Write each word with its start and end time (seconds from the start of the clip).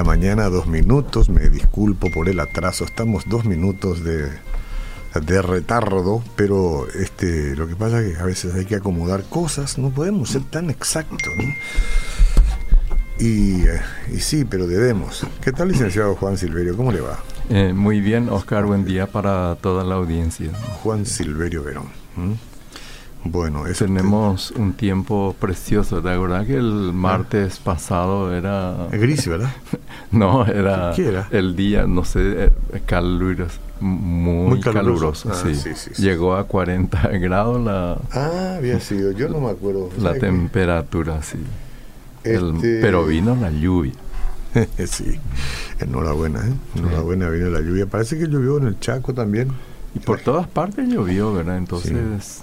10 0.00 0.04
de 0.04 0.04
la 0.04 0.04
mañana, 0.04 0.48
dos 0.48 0.66
minutos. 0.66 1.28
Me 1.28 1.48
disculpo 1.50 2.10
por 2.10 2.28
el 2.28 2.40
atraso. 2.40 2.84
Estamos 2.84 3.24
dos 3.26 3.44
minutos 3.44 4.02
de, 4.02 4.30
de 5.14 5.42
retardo, 5.42 6.22
pero 6.36 6.88
este, 6.88 7.54
lo 7.56 7.66
que 7.66 7.76
pasa 7.76 8.00
es 8.00 8.16
que 8.16 8.22
a 8.22 8.24
veces 8.24 8.54
hay 8.54 8.64
que 8.64 8.76
acomodar 8.76 9.24
cosas. 9.24 9.78
No 9.78 9.90
podemos 9.90 10.30
ser 10.30 10.42
tan 10.42 10.70
exactos. 10.70 11.32
¿no? 11.36 11.44
Y, 13.18 13.62
eh, 13.66 13.80
y, 14.12 14.20
sí, 14.20 14.44
pero 14.44 14.66
debemos. 14.66 15.26
¿Qué 15.42 15.52
tal, 15.52 15.68
licenciado 15.68 16.14
Juan 16.16 16.38
Silverio? 16.38 16.76
¿Cómo 16.76 16.92
le 16.92 17.02
va? 17.02 17.18
Eh, 17.50 17.72
muy 17.74 18.00
bien, 18.00 18.30
Oscar. 18.30 18.64
Buen 18.64 18.84
día 18.84 19.06
para 19.06 19.56
toda 19.56 19.84
la 19.84 19.96
audiencia. 19.96 20.50
Juan 20.82 21.04
Silverio 21.04 21.62
Verón. 21.62 21.88
¿Mm? 22.16 22.49
Bueno, 23.22 23.64
tenemos 23.78 24.50
un 24.52 24.72
tiempo 24.72 25.36
precioso. 25.38 26.00
¿De 26.00 26.16
verdad 26.16 26.46
que 26.46 26.56
el 26.56 26.92
martes 26.94 27.58
pasado 27.58 28.34
era 28.34 28.88
gris, 28.92 29.26
verdad? 29.28 29.50
no, 30.10 30.46
era, 30.46 30.92
¿Qué 30.96 31.08
era, 31.08 31.28
el 31.30 31.54
día, 31.54 31.86
no 31.86 32.02
sé, 32.04 32.44
eh, 32.44 32.50
caluroso, 32.86 33.58
muy, 33.80 34.48
Muy 34.48 34.60
caluroso. 34.60 35.28
caluroso. 35.28 35.30
Ah, 35.32 35.34
sí. 35.34 35.54
sí, 35.54 35.70
sí, 35.76 35.90
sí. 35.94 36.02
Llegó 36.02 36.34
a 36.34 36.44
40 36.44 37.08
grados 37.18 37.60
la, 37.62 37.98
Ah, 38.12 38.54
había 38.56 38.80
sido. 38.80 39.12
Yo 39.12 39.28
no 39.28 39.40
me 39.40 39.50
acuerdo. 39.50 39.90
la 39.98 40.14
temperatura, 40.14 41.22
sí. 41.22 41.38
El- 42.24 42.54
Este- 42.56 42.80
pero 42.80 43.04
vino 43.04 43.36
la 43.36 43.50
lluvia. 43.50 43.92
sí. 44.86 45.20
Enhorabuena, 45.78 46.40
¿eh? 46.46 46.52
Enhorabuena, 46.76 47.28
vino 47.28 47.50
la 47.50 47.60
lluvia. 47.60 47.84
Parece 47.86 48.18
que 48.18 48.26
llovió 48.28 48.56
en 48.58 48.66
el 48.66 48.80
Chaco 48.80 49.12
también. 49.12 49.48
Y 49.94 49.98
por 49.98 50.20
todas 50.20 50.46
partes 50.48 50.88
llovió, 50.88 51.32
¿verdad? 51.34 51.56
Entonces, 51.58 52.42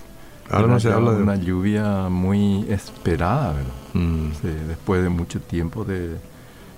Ahora 0.50 0.68
no 0.68 0.80
se 0.80 0.92
habla 0.92 1.12
de... 1.14 1.22
una 1.24 1.36
lluvia 1.36 2.10
muy 2.10 2.66
esperada, 2.70 3.54
¿verdad? 3.54 3.72
Mm, 3.94 4.32
Sí, 4.42 4.48
después 4.68 5.04
de 5.04 5.10
mucho 5.10 5.40
tiempo 5.42 5.84
de 5.84 6.16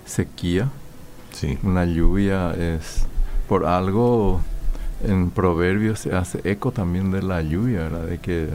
sequía, 0.05 0.69
sí. 1.31 1.57
una 1.63 1.85
lluvia 1.85 2.53
es 2.53 3.05
por 3.47 3.65
algo 3.65 4.41
en 5.05 5.29
proverbios 5.29 5.99
se 5.99 6.13
hace 6.15 6.41
eco 6.43 6.71
también 6.71 7.11
de 7.11 7.21
la 7.21 7.41
lluvia, 7.41 7.79
¿verdad? 7.83 8.05
De 8.05 8.17
que 8.19 8.49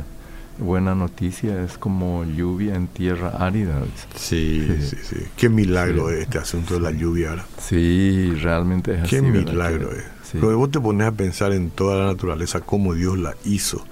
buena 0.59 0.95
noticia 0.95 1.62
es 1.65 1.78
como 1.78 2.25
lluvia 2.25 2.75
en 2.75 2.87
tierra 2.87 3.31
árida. 3.39 3.81
Sí, 4.15 4.67
sí, 4.81 4.87
Sí. 4.89 4.97
sí. 5.03 5.17
Qué 5.37 5.49
milagro 5.49 6.09
Sí. 6.09 6.15
es 6.17 6.21
este 6.23 6.39
asunto 6.39 6.75
de 6.75 6.81
la 6.81 6.91
lluvia 6.91 7.31
ahora. 7.31 7.47
Sí, 7.59 8.31
realmente 8.43 8.95
es 8.95 9.09
Qué 9.09 9.17
así. 9.19 9.31
¿verdad? 9.31 9.53
milagro 9.53 9.91
Que- 9.91 9.97
es. 9.97 10.05
sí. 10.25 10.39
Porque 10.39 10.55
vos 10.55 10.71
te 10.71 10.81
pones 10.81 11.06
a 11.06 11.12
pensar 11.12 11.53
en 11.53 11.71
toda 11.71 11.97
la 11.99 12.06
naturaleza, 12.12 12.61
cómo 12.61 12.95
Dios 12.95 13.19
la 13.19 13.34
hizo. 13.45 13.84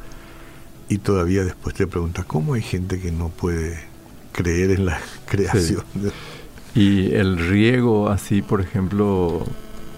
Y 0.88 0.98
todavía 0.98 1.44
después 1.44 1.74
te 1.74 1.86
preguntas, 1.86 2.24
¿cómo 2.26 2.54
hay 2.54 2.62
gente 2.62 3.00
que 3.00 3.12
no 3.12 3.28
puede 3.28 3.78
creer 4.32 4.72
en 4.72 4.86
la 4.86 5.00
creación? 5.26 5.82
Y 6.74 7.12
el 7.14 7.38
riego 7.38 8.08
así, 8.08 8.42
por 8.42 8.60
ejemplo, 8.60 9.44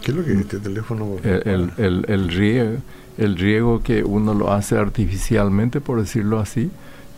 ¿Qué 0.02 0.10
es 0.10 0.16
lo 0.16 0.24
que 0.24 0.32
es 0.34 0.40
este 0.40 0.58
teléfono? 0.58 1.16
el, 1.22 1.42
el, 1.46 1.72
el- 1.78 2.04
el 2.08 2.28
riego, 2.28 2.76
el 3.18 3.36
riego 3.36 3.82
que 3.82 4.02
uno 4.04 4.34
lo 4.34 4.52
hace 4.52 4.76
artificialmente, 4.76 5.80
por 5.80 6.00
decirlo 6.00 6.40
así, 6.40 6.70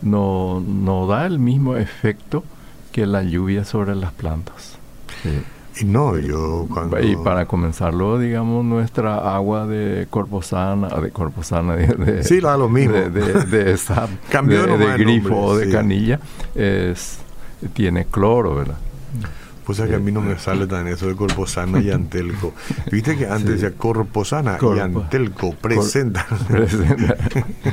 no, 0.02 0.60
no 0.66 1.06
da 1.06 1.26
el 1.26 1.38
mismo 1.38 1.76
efecto 1.76 2.44
que 2.92 3.06
la 3.06 3.22
lluvia 3.22 3.64
sobre 3.64 3.94
las 3.94 4.12
plantas. 4.12 4.78
Sí. 5.22 5.30
Y 5.78 5.84
no, 5.84 6.16
yo 6.18 6.66
cuando... 6.72 6.98
Y 7.02 7.16
para 7.16 7.44
comenzarlo, 7.46 8.18
digamos, 8.18 8.64
nuestra 8.64 9.34
agua 9.36 9.66
de 9.66 10.06
corposana, 10.08 10.88
de 10.88 11.10
corposana, 11.10 11.76
de, 11.76 11.86
de- 11.88 12.24
Sí, 12.24 12.40
da 12.40 12.56
lo 12.56 12.68
mismo. 12.68 12.94
de, 12.94 13.10
de, 13.10 13.44
de 13.44 13.72
esa- 13.72 14.08
Cambió 14.30 14.66
de- 14.66 14.78
de 14.78 14.96
grifo 14.96 15.36
o 15.36 15.56
de 15.56 15.66
sí. 15.66 15.72
canilla, 15.72 16.18
es, 16.54 17.18
tiene 17.74 18.06
cloro, 18.06 18.54
¿verdad? 18.54 18.76
Pues 19.66 19.80
es 19.80 19.88
que 19.88 19.96
a 19.96 19.98
mí 19.98 20.12
no 20.12 20.20
me 20.20 20.38
sale 20.38 20.66
tan 20.68 20.86
eso 20.86 21.08
de 21.08 21.16
Corposana 21.16 21.80
y 21.80 21.90
Antelco. 21.90 22.54
Viste 22.92 23.16
que 23.16 23.26
antes 23.26 23.46
Sí. 23.46 23.52
decía 23.64 23.72
Corposana 23.76 24.58
y 24.62 24.78
Antelco 24.78 25.54
presenta. 25.60 26.24
Presenta. 26.46 27.16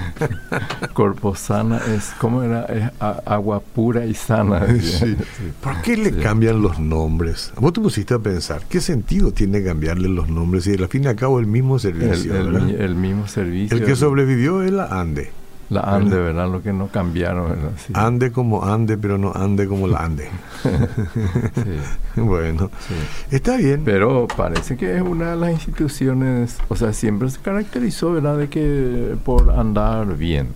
Corposana 0.93 1.79
es, 1.95 2.11
¿cómo 2.19 2.41
era? 2.43 2.65
Es 2.65 2.89
agua 2.99 3.59
pura 3.61 4.05
y 4.05 4.13
sana. 4.15 4.65
Sí. 4.81 5.15
¿Por 5.61 5.81
qué 5.81 5.95
le 5.97 6.09
Sí. 6.11 6.19
cambian 6.21 6.61
los 6.61 6.79
nombres? 6.79 7.53
Vos 7.59 7.73
te 7.73 7.81
pusiste 7.81 8.13
a 8.15 8.19
pensar, 8.19 8.61
¿qué 8.67 8.81
sentido 8.81 9.31
tiene 9.31 9.63
cambiarle 9.63 10.07
los 10.09 10.29
nombres 10.29 10.63
si 10.63 10.73
al 10.73 10.87
fin 10.87 11.03
y 11.03 11.07
al 11.07 11.15
cabo 11.15 11.39
el 11.39 11.45
mismo 11.47 11.77
servicio? 11.79 12.35
el 12.35 12.71
el 12.81 12.95
mismo 12.95 13.27
servicio. 13.27 13.77
El 13.77 13.85
que 13.85 13.95
sobrevivió 13.95 14.63
es 14.63 14.71
la 14.71 14.85
Ande. 14.99 15.31
La 15.73 15.81
ANDE, 15.81 16.15
¿verdad? 16.17 16.49
Lo 16.51 16.61
que 16.61 16.71
no 16.73 16.87
cambiaron, 16.87 17.49
¿verdad? 17.49 17.71
Sí. 17.85 17.93
Ande 17.95 18.31
como 18.31 18.63
Ande, 18.65 18.97
pero 18.97 19.17
no 19.17 19.31
Ande 19.33 19.67
como 19.67 19.87
la 19.87 19.99
Ande. 20.05 20.29
Sí, 20.63 20.71
bueno, 22.21 22.69
sí. 22.87 22.93
está 23.35 23.57
bien. 23.57 23.81
Pero 23.83 24.27
parece 24.35 24.77
que 24.77 24.95
es 24.95 25.01
una 25.01 25.31
de 25.31 25.35
las 25.37 25.51
instituciones, 25.51 26.57
o 26.69 26.75
sea, 26.75 26.93
siempre 26.93 27.29
se 27.29 27.39
caracterizó, 27.39 28.13
¿verdad? 28.13 28.37
De 28.37 28.49
que 28.49 29.15
por 29.23 29.51
andar 29.51 30.15
bien. 30.17 30.49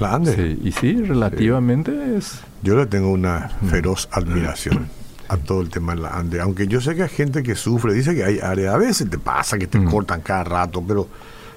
La 0.00 0.14
Ande. 0.14 0.34
Sí, 0.34 0.60
y 0.64 0.72
sí, 0.72 1.02
relativamente 1.02 2.16
es... 2.16 2.40
Yo 2.62 2.76
le 2.76 2.86
tengo 2.86 3.10
una 3.10 3.50
feroz 3.70 4.08
admiración 4.12 4.88
a 5.28 5.36
todo 5.36 5.60
el 5.60 5.70
tema 5.70 5.94
de 5.94 6.02
la 6.02 6.10
Ande. 6.10 6.40
Aunque 6.40 6.66
yo 6.66 6.80
sé 6.80 6.94
que 6.94 7.04
hay 7.04 7.08
gente 7.08 7.42
que 7.42 7.54
sufre, 7.54 7.94
dice 7.94 8.14
que 8.14 8.24
hay 8.24 8.38
áreas, 8.40 8.74
a 8.74 8.78
veces 8.78 9.08
te 9.08 9.18
pasa 9.18 9.56
que 9.58 9.66
te 9.66 9.78
Mm. 9.78 9.90
cortan 9.90 10.20
cada 10.20 10.44
rato, 10.44 10.82
pero 10.86 11.06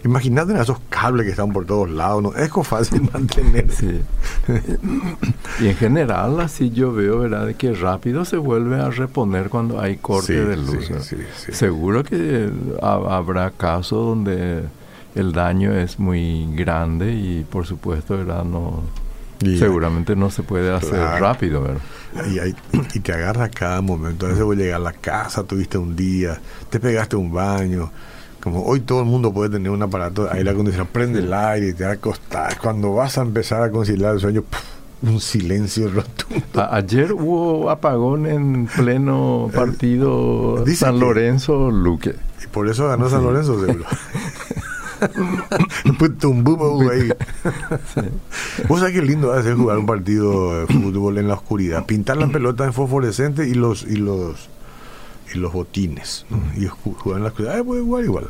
imagínate 0.04 0.60
esos 0.60 0.80
cables 0.90 1.26
que 1.26 1.32
están 1.32 1.52
por 1.54 1.66
todos 1.66 1.90
lados, 1.90 2.24
¿no? 2.24 2.34
Es 2.36 2.52
fácil 2.64 3.02
mantener. 3.14 3.72
Sí. 3.72 4.02
y 5.60 5.68
en 5.68 5.76
general, 5.76 6.40
así 6.42 6.72
yo 6.72 6.92
veo, 6.94 7.20
¿verdad? 7.20 7.54
Que 7.56 7.74
rápido 7.74 8.26
se 8.26 8.38
vuelve 8.38 8.80
a 8.80 8.90
reponer 8.90 9.50
cuando 9.50 9.80
hay 9.80 9.98
corte 9.98 10.28
Sí, 10.28 10.34
de 10.34 10.58
luz. 10.58 10.86
sí, 10.86 10.94
¿verdad? 10.94 11.06
sí, 11.06 11.18
sí. 11.46 11.52
Seguro 11.54 12.04
que 12.04 12.50
ha- 12.82 13.16
habrá 13.18 13.52
casos 13.52 14.06
donde 14.06 14.64
el 15.16 15.34
daño 15.34 15.74
es 15.74 16.00
muy 16.00 16.48
grande 16.56 17.14
y 17.14 17.46
por 17.50 17.66
supuesto, 17.66 18.18
¿verdad? 18.18 18.44
No, 18.44 18.82
Y- 19.42 19.58
seguramente 19.58 20.16
no 20.16 20.30
se 20.30 20.44
puede 20.44 20.74
hacer 20.74 20.92
Claro. 21.00 21.20
rápido, 21.26 21.62
¿verdad? 21.62 21.82
Y, 22.30 22.40
hay- 22.40 22.56
y 22.94 23.00
te 23.00 23.14
agarra 23.14 23.50
cada 23.50 23.82
momento. 23.82 24.26
A 24.26 24.30
veces 24.30 24.44
voy 24.44 24.56
a 24.58 24.60
llegar 24.60 24.82
a 24.82 24.84
la 24.84 24.94
casa, 24.94 25.44
tuviste 25.44 25.78
un 25.78 25.96
día, 25.96 26.40
te 26.70 26.80
pegaste 26.80 27.16
un 27.16 27.32
baño. 27.32 27.92
Como 28.42 28.64
hoy 28.64 28.80
todo 28.80 29.02
el 29.02 29.06
mundo 29.06 29.32
puede 29.32 29.52
tener 29.52 29.72
un 29.72 29.84
aparato 29.84 30.24
de 30.24 30.32
aire 30.32 30.50
acondicionado, 30.50 30.90
prende 30.92 31.20
el 31.20 31.34
aire 31.34 31.70
y 31.70 31.74
te 31.74 31.84
va 31.84 31.92
a 31.92 31.94
acostar. 31.94 32.58
Cuando 32.60 32.94
vas 32.94 33.18
a 33.18 33.22
empezar 33.22 33.62
a 33.62 33.70
conciliar 33.70 34.16
el 34.16 34.20
sueño, 34.20 34.44
un 35.04 35.20
silencio 35.20 35.90
rotundo. 35.94 36.68
Ayer 36.72 37.14
hubo 37.14 37.70
apagón 37.70 38.26
en 38.26 38.68
pleno 38.68 39.50
partido 39.54 40.64
Dice 40.66 40.86
San 40.86 41.00
Lorenzo 41.00 41.70
Luque. 41.70 42.16
Y 42.44 42.48
por 42.48 42.68
eso 42.68 42.88
ganó 42.88 43.10
San 43.10 43.24
Lorenzo, 43.24 43.64
seguro. 43.64 43.86
Ahí. 46.92 47.12
Vos 48.68 48.80
sabés 48.80 48.94
qué 48.94 49.02
lindo 49.02 49.34
hacer 49.34 49.56
jugar 49.56 49.80
un 49.80 49.88
partido 49.88 50.60
de 50.60 50.68
fútbol 50.68 51.18
en 51.18 51.28
la 51.28 51.34
oscuridad. 51.34 51.86
Pintar 51.86 52.18
la 52.18 52.28
pelota 52.28 52.66
en 52.66 52.74
fosforescente 52.74 53.48
y 53.48 53.56
los 53.56 53.84
y 53.84 53.96
los 53.96 54.48
y 55.34 55.38
los 55.38 55.54
botines. 55.54 56.26
¿no? 56.30 56.38
Y 56.56 56.68
ju- 56.68 56.96
jugar 56.98 57.18
en 57.18 57.24
la 57.24 57.30
oscuridad. 57.30 57.60
Eh, 57.60 57.64
pues 57.64 57.82
igual, 57.82 58.04
igual. 58.06 58.30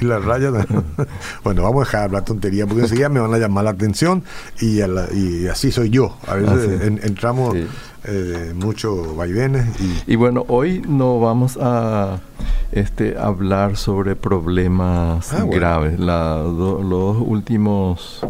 Y 0.00 0.04
las 0.04 0.24
rayas. 0.24 0.52
bueno, 1.44 1.62
vamos 1.62 1.82
a 1.82 1.84
dejar 1.86 2.00
de 2.00 2.04
hablar 2.06 2.24
tontería 2.24 2.66
porque 2.66 2.82
enseguida 2.82 3.08
me 3.08 3.20
van 3.20 3.32
a 3.34 3.38
llamar 3.38 3.64
la 3.64 3.70
atención 3.70 4.22
y, 4.60 4.80
a 4.82 4.88
la- 4.88 5.08
y 5.12 5.46
así 5.46 5.70
soy 5.72 5.90
yo. 5.90 6.16
A 6.26 6.34
veces 6.34 6.82
en- 6.82 7.00
entramos 7.02 7.54
Sí. 7.54 7.66
eh, 8.04 8.52
mucho 8.54 9.14
vaivenes 9.16 9.66
y 9.80 10.12
Y 10.12 10.16
bueno, 10.16 10.44
hoy 10.48 10.82
no 10.86 11.18
vamos 11.20 11.58
a 11.60 12.20
este, 12.72 13.16
hablar 13.18 13.76
sobre 13.76 14.16
problemas 14.16 15.32
Ah, 15.32 15.44
bueno. 15.44 15.52
graves. 15.52 15.98
La- 16.00 16.36
do- 16.38 16.82
los 16.82 17.16
últimos 17.26 18.20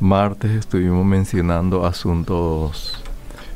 martes 0.00 0.50
estuvimos 0.50 1.06
mencionando 1.06 1.86
asuntos, 1.86 3.02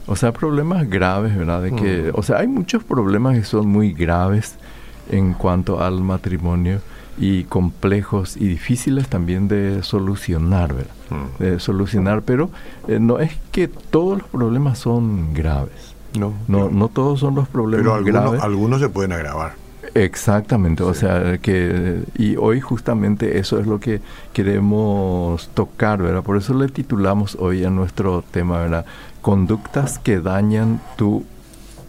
o 0.08 0.16
sea, 0.16 0.32
problemas 0.32 0.88
graves, 0.88 1.36
¿verdad? 1.36 1.62
De 1.62 1.72
que, 1.72 2.10
Mm. 2.12 2.18
o 2.18 2.22
sea, 2.22 2.38
hay 2.38 2.48
muchos 2.48 2.82
problemas 2.82 3.36
que 3.36 3.44
son 3.44 3.68
muy 3.68 3.92
graves 3.92 4.56
en 5.10 5.34
cuanto 5.34 5.80
al 5.82 6.00
matrimonio 6.02 6.80
y 7.18 7.44
complejos 7.44 8.36
y 8.36 8.46
difíciles 8.46 9.08
también 9.08 9.48
de 9.48 9.82
solucionar, 9.82 10.74
¿verdad? 10.74 10.94
Mm. 11.10 11.42
De 11.42 11.60
solucionar, 11.60 12.22
pero 12.22 12.50
eh, 12.88 12.98
no 13.00 13.18
es 13.18 13.32
que 13.52 13.68
todos 13.68 14.18
los 14.18 14.28
problemas 14.28 14.78
son 14.78 15.34
graves. 15.34 15.94
no, 16.18 16.32
No, 16.48 16.70
no 16.70 16.88
todos 16.88 17.20
son 17.20 17.34
los 17.34 17.48
problemas 17.48 17.84
pero 17.84 17.94
algunos, 17.94 18.22
graves. 18.22 18.42
algunos 18.42 18.80
se 18.80 18.88
pueden 18.88 19.12
agravar. 19.12 19.52
Exactamente, 19.98 20.84
o 20.84 20.94
sea 20.94 21.38
que 21.38 22.02
y 22.16 22.36
hoy 22.36 22.60
justamente 22.60 23.38
eso 23.38 23.58
es 23.58 23.66
lo 23.66 23.80
que 23.80 24.00
queremos 24.32 25.48
tocar, 25.54 26.00
¿verdad? 26.00 26.22
Por 26.22 26.36
eso 26.36 26.54
le 26.54 26.68
titulamos 26.68 27.36
hoy 27.40 27.64
a 27.64 27.70
nuestro 27.70 28.22
tema, 28.30 28.58
¿verdad? 28.58 28.86
Conductas 29.22 29.98
que 29.98 30.20
dañan 30.20 30.80
tu 30.96 31.24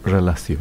relación. 0.04 0.58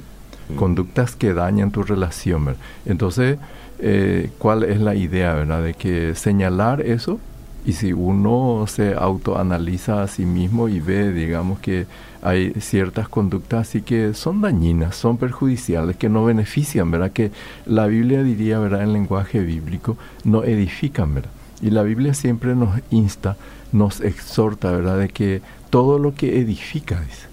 Mm. 0.50 0.56
Conductas 0.58 1.16
que 1.16 1.34
dañan 1.34 1.72
tu 1.72 1.82
relación, 1.82 2.46
¿verdad? 2.46 2.62
Entonces, 2.86 3.40
eh, 3.80 4.30
¿cuál 4.38 4.62
es 4.64 4.80
la 4.80 4.94
idea, 4.94 5.34
verdad? 5.34 5.64
De 5.64 5.74
que 5.74 6.14
señalar 6.14 6.82
eso 6.82 7.20
Y 7.66 7.74
si 7.74 7.94
uno 7.94 8.66
se 8.68 8.96
autoanaliza 8.96 10.02
a 10.02 10.08
sí 10.08 10.26
mismo 10.26 10.70
y 10.70 10.80
ve, 10.80 11.12
digamos, 11.12 11.60
que 11.60 11.86
hay 12.22 12.54
ciertas 12.60 13.08
conductas 13.08 13.70
así 13.70 13.82
que 13.82 14.14
son 14.14 14.42
dañinas, 14.42 14.96
son 14.96 15.18
perjudiciales, 15.18 15.96
que 15.96 16.10
no 16.10 16.26
benefician, 16.26 16.90
¿verdad? 16.92 17.12
Que 17.12 17.32
la 17.66 17.88
Biblia 17.88 18.24
diría, 18.24 18.60
¿verdad? 18.60 18.84
En 18.84 18.94
lenguaje 18.94 19.40
bíblico, 19.40 19.98
no 20.24 20.44
edifican, 20.44 21.14
¿verdad? 21.14 21.32
Y 21.62 21.70
la 21.72 21.84
Biblia 21.84 22.14
siempre 22.14 22.56
nos 22.56 22.80
insta, 22.90 23.38
nos 23.72 24.02
exhorta, 24.02 24.72
¿verdad? 24.72 25.00
De 25.00 25.10
que 25.10 25.42
todo 25.70 26.00
lo 26.00 26.16
que 26.16 26.40
edifica, 26.40 27.02
dice, 27.02 27.28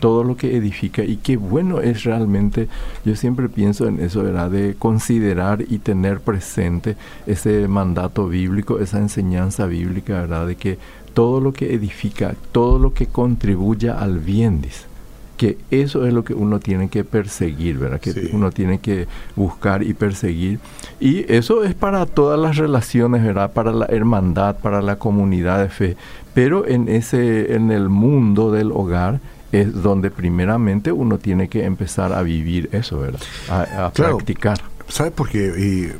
todo 0.00 0.24
lo 0.24 0.36
que 0.36 0.56
edifica 0.56 1.02
y 1.02 1.16
qué 1.16 1.36
bueno 1.36 1.80
es 1.80 2.04
realmente, 2.04 2.68
yo 3.04 3.16
siempre 3.16 3.48
pienso 3.48 3.86
en 3.86 4.00
eso, 4.00 4.22
¿verdad? 4.22 4.50
De 4.50 4.74
considerar 4.78 5.64
y 5.68 5.78
tener 5.78 6.20
presente 6.20 6.96
ese 7.26 7.68
mandato 7.68 8.28
bíblico, 8.28 8.78
esa 8.78 8.98
enseñanza 8.98 9.66
bíblica, 9.66 10.14
¿verdad? 10.20 10.46
De 10.46 10.56
que 10.56 10.78
todo 11.14 11.40
lo 11.40 11.52
que 11.52 11.74
edifica, 11.74 12.34
todo 12.52 12.78
lo 12.78 12.94
que 12.94 13.06
contribuya 13.06 13.98
al 13.98 14.18
bien, 14.18 14.60
dice 14.60 14.88
que 15.38 15.56
eso 15.70 16.04
es 16.04 16.12
lo 16.12 16.24
que 16.24 16.34
uno 16.34 16.58
tiene 16.58 16.88
que 16.88 17.04
perseguir, 17.04 17.78
¿verdad? 17.78 18.00
Que 18.00 18.30
uno 18.32 18.50
tiene 18.50 18.80
que 18.80 19.06
buscar 19.36 19.84
y 19.84 19.94
perseguir. 19.94 20.58
Y 21.00 21.32
eso 21.32 21.64
es 21.64 21.74
para 21.74 22.04
todas 22.06 22.38
las 22.38 22.56
relaciones, 22.56 23.24
¿verdad? 23.24 23.52
Para 23.52 23.72
la 23.72 23.86
hermandad, 23.86 24.56
para 24.58 24.82
la 24.82 24.96
comunidad 24.96 25.62
de 25.62 25.68
fe. 25.68 25.96
Pero 26.34 26.66
en 26.66 26.88
ese, 26.88 27.54
en 27.54 27.70
el 27.70 27.88
mundo 27.88 28.50
del 28.50 28.72
hogar, 28.72 29.20
es 29.52 29.82
donde 29.82 30.10
primeramente 30.10 30.92
uno 30.92 31.18
tiene 31.18 31.48
que 31.48 31.64
empezar 31.64 32.12
a 32.12 32.22
vivir 32.22 32.68
eso, 32.72 32.98
¿verdad? 32.98 33.20
A, 33.48 33.90
practicar. 33.92 34.60
¿Sabes 34.88 35.12
por 35.12 35.28
qué? 35.28 35.46
Y 35.58 35.92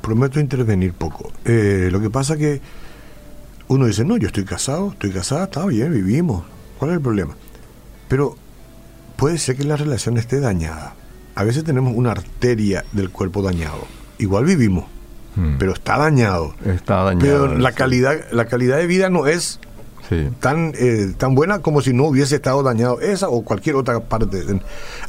prometo 0.00 0.40
intervenir 0.40 0.92
poco. 0.94 1.32
Eh, 1.44 1.88
lo 1.90 2.00
que 2.00 2.10
pasa 2.10 2.36
que 2.36 2.60
uno 3.68 3.86
dice, 3.86 4.04
no, 4.04 4.16
yo 4.16 4.28
estoy 4.28 4.44
casado, 4.44 4.92
estoy 4.92 5.10
casada, 5.10 5.44
está 5.44 5.66
bien, 5.66 5.92
vivimos. 5.92 6.44
¿Cuál 6.78 6.92
es 6.92 6.96
el 6.96 7.02
problema? 7.02 7.34
Pero 8.08 8.36
puede 9.16 9.38
ser 9.38 9.56
que 9.56 9.64
la 9.64 9.76
relación 9.76 10.16
esté 10.16 10.40
dañada. 10.40 10.94
A 11.34 11.44
veces 11.44 11.64
tenemos 11.64 11.94
una 11.94 12.12
arteria 12.12 12.84
del 12.92 13.10
cuerpo 13.10 13.42
dañado. 13.42 13.86
Igual 14.18 14.44
vivimos, 14.44 14.86
hmm. 15.34 15.56
pero 15.58 15.72
está 15.72 15.98
dañado. 15.98 16.54
Está 16.64 17.02
dañado. 17.02 17.20
Pero 17.20 17.58
la 17.58 17.72
calidad, 17.72 18.16
la 18.30 18.46
calidad 18.46 18.78
de 18.78 18.86
vida 18.86 19.10
no 19.10 19.26
es 19.26 19.60
tan, 20.40 20.72
eh, 20.78 21.14
tan 21.16 21.34
buena 21.34 21.60
como 21.60 21.80
si 21.80 21.92
no 21.92 22.04
hubiese 22.04 22.36
estado 22.36 22.62
dañado 22.62 23.00
esa 23.00 23.28
o 23.28 23.42
cualquier 23.42 23.76
otra 23.76 24.00
parte. 24.00 24.42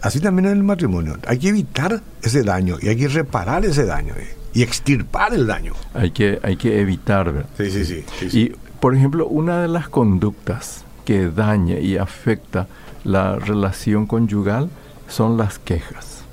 Así 0.01 0.19
también 0.19 0.47
en 0.47 0.57
el 0.57 0.63
matrimonio. 0.63 1.17
Hay 1.27 1.39
que 1.39 1.49
evitar 1.49 2.01
ese 2.21 2.44
daño 2.44 2.77
y 2.81 2.89
hay 2.89 2.97
que 2.97 3.07
reparar 3.07 3.65
ese 3.65 3.85
daño 3.85 4.13
eh, 4.17 4.35
y 4.53 4.63
extirpar 4.63 5.33
el 5.33 5.47
daño. 5.47 5.73
Hay 5.94 6.11
que, 6.11 6.39
hay 6.44 6.57
que 6.57 6.81
evitar. 6.81 7.45
Sí, 7.57 7.69
sí, 7.69 7.85
sí, 7.85 8.05
Y, 8.38 8.55
por 8.79 8.95
ejemplo, 8.95 9.27
una 9.27 9.61
de 9.61 9.67
las 9.67 9.89
conductas 9.89 10.83
que 11.05 11.29
daña 11.29 11.79
y 11.79 11.97
afecta 11.97 12.67
la 13.03 13.38
relación 13.38 14.05
conyugal 14.07 14.69
son 15.07 15.38
las 15.38 15.59
quejas. 15.59 16.23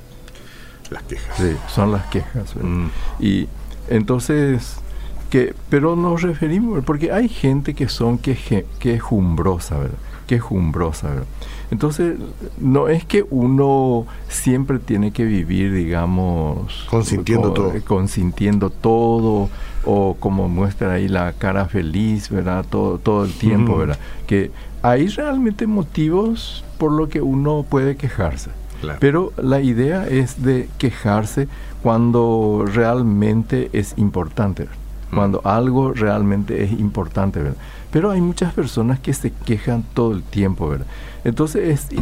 Las 0.91 1.03
quejas. 1.05 1.37
Sí, 1.37 1.57
son 1.69 1.93
las 1.93 2.07
quejas. 2.07 2.55
Mm. 2.57 2.89
Y 3.21 3.49
entonces 3.89 4.77
pero 5.69 5.97
nos 5.97 6.23
referimos, 6.23 6.85
porque 6.85 7.13
hay 7.13 7.29
gente 7.29 7.75
que 7.75 7.89
son 7.89 8.19
que, 8.19 8.67
quejumbrosa, 8.79 9.79
¿verdad? 9.79 9.99
Quejumbrosa, 10.27 11.09
¿verdad? 11.09 11.27
Entonces, 11.71 12.17
no 12.59 12.89
es 12.89 13.05
que 13.05 13.25
uno 13.31 14.07
siempre 14.29 14.79
tiene 14.79 15.13
que 15.13 15.25
vivir, 15.25 15.73
digamos... 15.73 16.87
Consintiendo 16.89 17.53
todo. 17.53 17.73
Consintiendo 17.85 18.71
todo, 18.71 19.49
o 19.85 20.17
como 20.21 20.49
muestra 20.49 20.93
ahí 20.93 21.09
la 21.09 21.33
cara 21.33 21.67
feliz, 21.67 22.31
¿verdad? 22.31 22.65
Todo, 22.69 22.99
todo 22.99 23.25
el 23.25 23.33
tiempo, 23.33 23.77
¿verdad? 23.77 23.99
Que 24.27 24.51
hay 24.83 25.09
realmente 25.09 25.67
motivos 25.67 26.65
por 26.79 26.93
lo 26.93 27.09
que 27.09 27.21
uno 27.21 27.65
puede 27.69 27.97
quejarse. 27.97 28.51
Pero 29.01 29.33
la 29.37 29.61
idea 29.61 30.07
es 30.07 30.43
de 30.43 30.69
quejarse 30.79 31.49
cuando 31.83 32.65
realmente 32.67 33.71
es 33.73 33.95
importante 33.97 34.67
cuando 35.15 35.41
algo 35.45 35.93
realmente 35.93 36.63
es 36.63 36.73
importante. 36.73 37.41
Pero 37.95 38.11
hay 38.11 38.21
muchas 38.21 38.53
personas 38.53 38.99
que 38.99 39.13
se 39.13 39.31
quejan 39.31 39.85
todo 39.95 40.15
el 40.15 40.25
tiempo, 40.25 40.69
¿verdad? 40.69 40.87
Entonces 41.23 41.89
es 41.93 42.01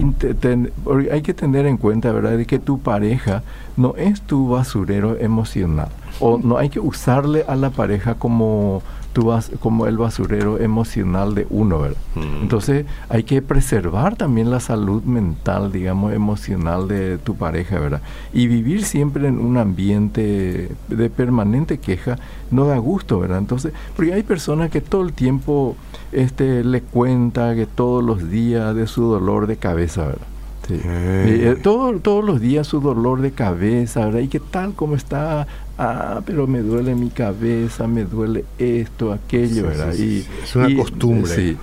hay 1.12 1.20
que 1.20 1.34
tener 1.34 1.66
en 1.66 1.76
cuenta, 1.76 2.10
¿verdad?, 2.12 2.38
de 2.38 2.46
que 2.46 2.58
tu 2.58 2.78
pareja 2.78 3.42
no 3.76 3.94
es 3.98 4.22
tu 4.22 4.48
basurero 4.48 5.18
emocional. 5.18 5.90
O 6.18 6.38
no 6.42 6.56
hay 6.56 6.70
que 6.70 6.80
usarle 6.80 7.44
a 7.46 7.56
la 7.56 7.68
pareja 7.68 8.14
como 8.14 8.82
tú 9.12 9.26
vas 9.26 9.50
como 9.60 9.86
el 9.86 9.98
basurero 9.98 10.58
emocional 10.58 11.34
de 11.34 11.46
uno, 11.50 11.80
¿verdad? 11.80 11.98
Mm. 12.14 12.42
Entonces 12.42 12.86
hay 13.10 13.24
que 13.24 13.42
preservar 13.42 14.16
también 14.16 14.50
la 14.50 14.60
salud 14.60 15.02
mental, 15.02 15.72
digamos, 15.72 16.14
emocional 16.14 16.88
de 16.88 17.18
tu 17.18 17.34
pareja, 17.36 17.78
¿verdad? 17.78 18.00
Y 18.32 18.46
vivir 18.46 18.84
siempre 18.84 19.28
en 19.28 19.38
un 19.38 19.58
ambiente 19.58 20.70
de 20.88 21.10
permanente 21.10 21.78
queja 21.78 22.18
no 22.50 22.64
da 22.64 22.78
gusto, 22.78 23.20
¿verdad? 23.20 23.38
Entonces, 23.38 23.72
porque 23.94 24.14
hay 24.14 24.22
personas 24.22 24.70
que 24.70 24.80
todo 24.80 25.02
el 25.02 25.12
tiempo 25.12 25.76
este, 26.12 26.64
le 26.64 26.82
cuenta 26.82 27.54
que 27.54 27.66
todos 27.66 28.02
los 28.02 28.30
días 28.30 28.74
de 28.74 28.86
su 28.86 29.04
dolor 29.04 29.46
de 29.46 29.56
cabeza, 29.56 30.06
¿verdad? 30.06 30.26
Sí. 30.66 30.80
Eh, 30.84 31.56
todos 31.60 32.24
los 32.24 32.40
días 32.40 32.68
su 32.68 32.80
dolor 32.80 33.20
de 33.20 33.32
cabeza, 33.32 34.06
¿verdad? 34.06 34.20
Y 34.20 34.28
qué 34.28 34.38
tal 34.38 34.74
como 34.74 34.94
está 34.94 35.46
ah, 35.78 36.20
pero 36.24 36.46
me 36.46 36.60
duele 36.60 36.94
mi 36.94 37.10
cabeza, 37.10 37.86
me 37.86 38.04
duele 38.04 38.44
esto, 38.58 39.12
aquello, 39.12 39.66
¿verdad? 39.66 39.94
y, 39.94 40.24
es 40.42 40.56
una, 40.56 40.74
costumbre, 40.76 41.56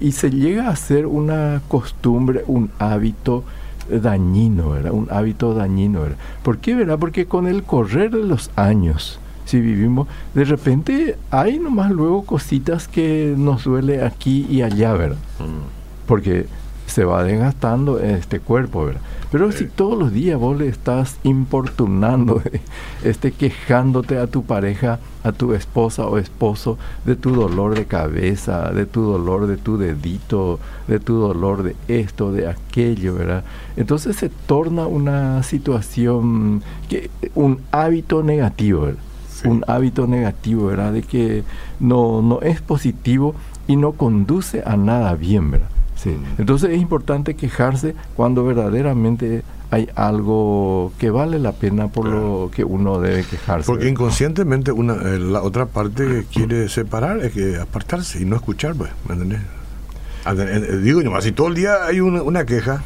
Y, 0.00 0.12
se 0.12 0.30
llega 0.30 0.66
a 0.66 0.70
hacer 0.70 1.06
una 1.06 1.62
costumbre, 1.68 2.44
un 2.46 2.70
hábito 2.78 3.44
dañino, 3.88 4.70
¿verdad? 4.70 4.92
Un 4.92 5.08
hábito 5.10 5.54
dañino, 5.54 6.02
¿verdad? 6.02 6.18
¿Por 6.42 6.58
qué, 6.58 6.74
verdad? 6.74 6.98
Porque 6.98 7.26
con 7.26 7.46
el 7.46 7.62
correr 7.62 8.10
de 8.10 8.24
los 8.24 8.50
años, 8.56 9.20
si 9.46 9.60
vivimos, 9.60 10.08
de 10.34 10.44
repente 10.44 11.16
hay 11.30 11.58
nomás 11.58 11.90
luego 11.90 12.24
cositas 12.24 12.88
que 12.88 13.34
nos 13.36 13.64
duele 13.64 14.04
aquí 14.04 14.46
y 14.50 14.62
allá, 14.62 14.92
¿verdad? 14.92 15.18
Mm. 15.38 16.06
Porque 16.06 16.46
se 16.86 17.04
va 17.04 17.24
desgastando 17.24 17.98
este 17.98 18.40
cuerpo, 18.40 18.86
¿verdad? 18.86 19.00
Pero 19.30 19.50
si 19.50 19.66
todos 19.66 19.98
los 19.98 20.12
días 20.12 20.38
vos 20.38 20.56
le 20.56 20.68
estás 20.68 21.16
importunando, 21.24 22.40
este, 23.04 23.32
quejándote 23.32 24.18
a 24.18 24.28
tu 24.28 24.44
pareja, 24.44 25.00
a 25.24 25.32
tu 25.32 25.52
esposa 25.52 26.06
o 26.06 26.18
esposo 26.18 26.78
de 27.04 27.16
tu 27.16 27.34
dolor 27.34 27.74
de 27.74 27.86
cabeza, 27.86 28.70
de 28.70 28.86
tu 28.86 29.02
dolor 29.02 29.46
de 29.48 29.56
tu 29.56 29.78
dedito, 29.78 30.60
de 30.86 31.00
tu 31.00 31.16
dolor 31.16 31.64
de 31.64 31.76
esto, 31.88 32.32
de 32.32 32.48
aquello, 32.48 33.14
¿verdad? 33.16 33.44
Entonces 33.76 34.16
se 34.16 34.28
torna 34.28 34.86
una 34.86 35.42
situación, 35.42 36.62
que 36.88 37.10
un 37.34 37.60
hábito 37.72 38.22
negativo, 38.22 38.82
¿verdad? 38.82 39.05
Un 39.44 39.64
hábito 39.66 40.06
negativo, 40.06 40.66
¿verdad? 40.66 40.92
De 40.92 41.02
que 41.02 41.44
no, 41.80 42.22
no 42.22 42.40
es 42.40 42.60
positivo 42.60 43.34
y 43.66 43.76
no 43.76 43.92
conduce 43.92 44.62
a 44.64 44.76
nada 44.76 45.14
bien, 45.14 45.50
¿verdad? 45.50 45.68
Entonces 46.38 46.70
es 46.70 46.80
importante 46.80 47.34
quejarse 47.34 47.94
cuando 48.14 48.44
verdaderamente 48.44 49.42
hay 49.70 49.88
algo 49.96 50.92
que 50.98 51.10
vale 51.10 51.38
la 51.38 51.52
pena 51.52 51.88
por 51.88 52.06
lo 52.06 52.50
que 52.54 52.64
uno 52.64 53.00
debe 53.00 53.24
quejarse. 53.24 53.66
Porque 53.66 53.88
inconscientemente 53.88 54.70
una, 54.70 54.94
eh, 54.94 55.18
la 55.18 55.42
otra 55.42 55.66
parte 55.66 56.24
quiere 56.32 56.68
separar, 56.68 57.18
es 57.20 57.32
que 57.32 57.56
apartarse 57.56 58.20
y 58.20 58.24
no 58.24 58.36
escuchar, 58.36 58.74
pues, 58.74 58.90
¿me 59.08 59.14
entendés? 59.14 59.40
Eh, 60.26 60.80
digo 60.82 61.02
yo, 61.02 61.20
si 61.20 61.32
todo 61.32 61.48
el 61.48 61.54
día 61.54 61.84
hay 61.84 62.00
una, 62.00 62.44
queja, 62.44 62.82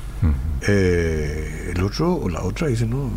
eh, 0.66 1.72
el 1.74 1.82
otro 1.82 2.14
o 2.14 2.28
la 2.28 2.42
otra 2.42 2.68
dice, 2.68 2.86
no, 2.86 3.10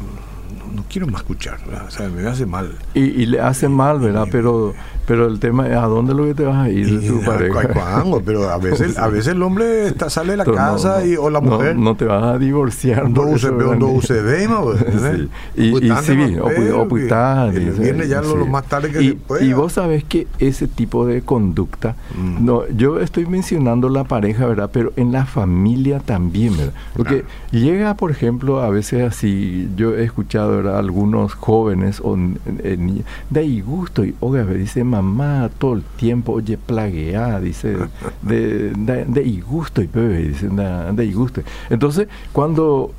no, 0.73 0.83
quiero 0.89 1.07
más 1.07 1.21
escuchar, 1.21 1.59
o 1.87 1.91
sea, 1.91 2.09
me 2.09 2.27
hace 2.27 2.45
mal. 2.45 2.75
Y, 2.93 3.01
y 3.01 3.25
le 3.25 3.39
hace 3.39 3.69
mal, 3.69 3.99
¿verdad? 3.99 4.27
Pero 4.31 4.73
pero 5.05 5.27
el 5.27 5.39
tema 5.39 5.67
es 5.67 5.75
a 5.75 5.85
dónde 5.85 6.13
lo 6.13 6.25
que 6.25 6.33
te 6.33 6.43
vas 6.43 6.57
a 6.57 6.69
ir 6.69 6.99
de 6.99 7.07
tu 7.07 7.21
pareja. 7.23 8.03
pero 8.25 8.49
a 8.49 8.57
veces, 8.57 8.97
a 8.97 9.07
veces 9.07 9.33
el 9.33 9.41
hombre 9.41 9.87
está, 9.87 10.09
sale 10.09 10.31
de 10.31 10.37
la 10.37 10.45
casa 10.45 11.05
y, 11.05 11.15
o 11.15 11.29
la 11.29 11.41
mujer. 11.41 11.75
No, 11.75 11.95
te 11.95 12.05
vas 12.05 12.23
a 12.23 12.37
divorciar. 12.37 13.09
No 13.09 13.23
use, 13.23 13.51
no 13.51 13.87
use 13.87 14.21
sí. 14.47 15.29
Y, 15.55 15.85
y 15.85 15.91
sí, 16.03 16.37
o 16.73 16.87
putar. 16.87 17.51
Viene 17.53 18.07
ya 18.07 18.21
lo, 18.21 18.45
más 18.45 18.65
tarde 18.65 18.91
que 18.91 19.01
y, 19.01 19.09
se 19.09 19.15
pueda. 19.15 19.43
Y 19.43 19.53
vos 19.53 19.73
sabes 19.73 20.03
que 20.03 20.27
ese 20.39 20.67
tipo 20.67 21.05
de 21.05 21.21
conducta, 21.21 21.95
mm. 22.17 22.45
no 22.45 22.67
yo 22.69 22.99
estoy 22.99 23.25
mencionando 23.25 23.89
la 23.89 24.03
pareja, 24.03 24.45
¿verdad? 24.45 24.69
Pero 24.71 24.93
en 24.95 25.11
la 25.11 25.25
familia 25.25 25.99
también, 25.99 26.57
¿verdad? 26.57 26.73
Porque 26.95 27.25
llega, 27.51 27.95
por 27.95 28.11
ejemplo, 28.11 28.61
a 28.61 28.69
veces 28.69 29.03
así, 29.03 29.69
yo 29.75 29.95
he 29.95 30.03
escuchado 30.03 30.57
¿verdad? 30.57 30.77
algunos 30.77 31.33
jóvenes 31.33 32.01
o, 32.03 32.17
de 32.17 33.39
ahí 33.39 33.61
gusto 33.61 34.03
y, 34.05 34.15
oiga, 34.19 34.45
dice 34.45 34.83
mamá 34.93 35.49
todo 35.57 35.73
el 35.73 35.83
tiempo, 35.83 36.33
oye, 36.33 36.57
plagueada, 36.57 37.39
dice, 37.39 37.75
de, 38.21 38.71
de, 38.71 39.05
de 39.05 39.41
gusto 39.41 39.81
y 39.81 39.87
bebé, 39.87 40.29
dice, 40.29 40.47
de, 40.49 40.93
de 40.93 41.11
gusto. 41.11 41.41
Entonces, 41.69 42.07
cuando 42.31 42.93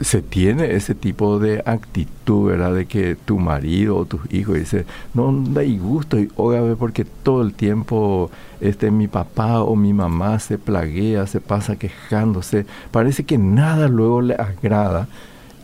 se 0.00 0.22
tiene 0.22 0.74
ese 0.74 0.94
tipo 0.94 1.38
de 1.38 1.62
actitud, 1.66 2.48
¿verdad? 2.48 2.74
De 2.74 2.86
que 2.86 3.16
tu 3.16 3.38
marido 3.38 3.96
o 3.96 4.06
tus 4.06 4.20
hijos 4.32 4.54
dice, 4.54 4.86
no 5.12 5.30
da 5.50 5.62
gusto, 5.78 6.18
y 6.18 6.30
óigame, 6.36 6.74
porque 6.76 7.04
todo 7.04 7.42
el 7.42 7.52
tiempo 7.52 8.30
este, 8.60 8.90
mi 8.90 9.08
papá 9.08 9.62
o 9.62 9.76
mi 9.76 9.92
mamá 9.92 10.38
se 10.38 10.56
plaguea, 10.58 11.26
se 11.26 11.40
pasa 11.40 11.76
quejándose, 11.76 12.66
parece 12.90 13.24
que 13.24 13.36
nada 13.36 13.88
luego 13.88 14.22
le 14.22 14.34
agrada. 14.34 15.08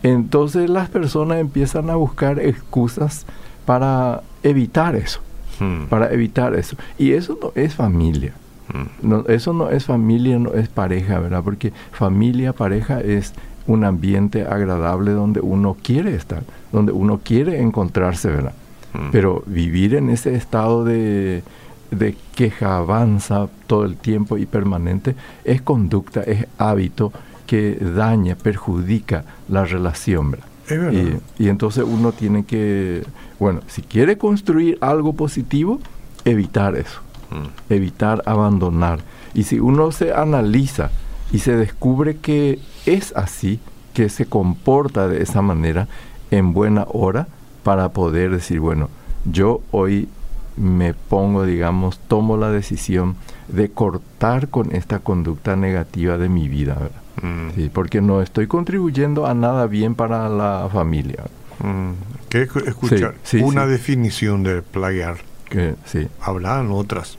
Entonces 0.03 0.69
las 0.69 0.89
personas 0.89 1.39
empiezan 1.39 1.89
a 1.89 1.95
buscar 1.95 2.39
excusas 2.39 3.25
para 3.65 4.21
evitar 4.43 4.95
eso, 4.95 5.19
hmm. 5.59 5.85
para 5.89 6.13
evitar 6.13 6.55
eso. 6.55 6.75
Y 6.97 7.11
eso 7.11 7.37
no 7.41 7.51
es 7.55 7.75
familia. 7.75 8.33
Hmm. 8.71 9.07
No, 9.07 9.25
eso 9.27 9.53
no 9.53 9.69
es 9.69 9.85
familia, 9.85 10.39
no 10.39 10.53
es 10.53 10.67
pareja, 10.67 11.19
¿verdad? 11.19 11.43
Porque 11.43 11.71
familia, 11.91 12.53
pareja 12.53 12.99
es 13.01 13.33
un 13.67 13.83
ambiente 13.83 14.43
agradable 14.43 15.11
donde 15.11 15.41
uno 15.41 15.75
quiere 15.81 16.15
estar, 16.15 16.43
donde 16.71 16.91
uno 16.91 17.19
quiere 17.23 17.61
encontrarse, 17.61 18.29
¿verdad? 18.29 18.53
Mm. 18.93 19.11
Pero 19.11 19.43
vivir 19.45 19.95
en 19.95 20.09
ese 20.09 20.35
estado 20.35 20.85
de, 20.85 21.43
de 21.91 22.15
queja 22.33 22.77
avanza 22.77 23.47
todo 23.67 23.85
el 23.85 23.97
tiempo 23.97 24.37
y 24.37 24.45
permanente 24.45 25.15
es 25.43 25.61
conducta, 25.61 26.21
es 26.21 26.47
hábito 26.57 27.11
que 27.45 27.75
daña, 27.75 28.35
perjudica 28.35 29.23
la 29.49 29.65
relación, 29.65 30.31
¿verdad? 30.31 30.47
Y, 30.69 31.43
y, 31.43 31.49
entonces 31.49 31.85
uno 31.87 32.11
tiene 32.11 32.43
que, 32.43 33.03
bueno, 33.39 33.61
si 33.67 33.81
quiere 33.81 34.17
construir 34.17 34.77
algo 34.81 35.13
positivo, 35.13 35.79
evitar 36.25 36.75
eso, 36.75 36.99
mm. 37.31 37.73
evitar 37.73 38.21
abandonar. 38.25 38.99
Y 39.33 39.43
si 39.43 39.59
uno 39.59 39.91
se 39.91 40.13
analiza 40.13 40.91
y 41.31 41.39
se 41.39 41.55
descubre 41.55 42.17
que 42.17 42.59
es 42.85 43.15
así, 43.15 43.59
que 43.93 44.09
se 44.09 44.25
comporta 44.25 45.07
de 45.07 45.23
esa 45.23 45.41
manera 45.41 45.87
en 46.31 46.53
buena 46.53 46.85
hora 46.89 47.27
para 47.63 47.89
poder 47.89 48.31
decir, 48.31 48.59
bueno, 48.59 48.89
yo 49.25 49.61
hoy 49.71 50.07
me 50.55 50.93
pongo, 50.93 51.45
digamos, 51.45 51.99
tomo 52.07 52.37
la 52.37 52.49
decisión 52.49 53.15
de 53.47 53.69
cortar 53.69 54.49
con 54.49 54.75
esta 54.75 54.99
conducta 54.99 55.55
negativa 55.55 56.17
de 56.17 56.29
mi 56.29 56.47
vida, 56.49 56.77
mm. 57.21 57.69
porque 57.73 58.01
no 58.01 58.21
estoy 58.21 58.47
contribuyendo 58.47 59.25
a 59.25 59.33
nada 59.33 59.67
bien 59.67 59.95
para 59.95 60.29
la 60.29 60.69
familia. 60.71 61.25
Mm. 61.59 61.91
¿Qué 62.29 62.41
escuchar? 62.41 63.15
Una 63.41 63.65
definición 63.65 64.43
de 64.43 64.61
plagiar. 64.61 65.17
Que, 65.49 65.75
sí. 65.85 66.07
Hablan 66.21 66.71
otras. 66.71 67.17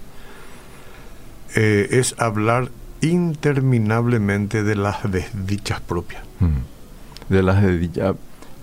Eh, 1.57 1.89
es 1.93 2.15
hablar 2.19 2.71
interminablemente 3.01 4.63
de 4.63 4.77
las 4.77 5.11
desdichas 5.11 5.81
propias. 5.81 6.23
Mm. 6.41 7.33
De 7.33 7.43
las 7.43 7.63
desdichas. 7.63 8.17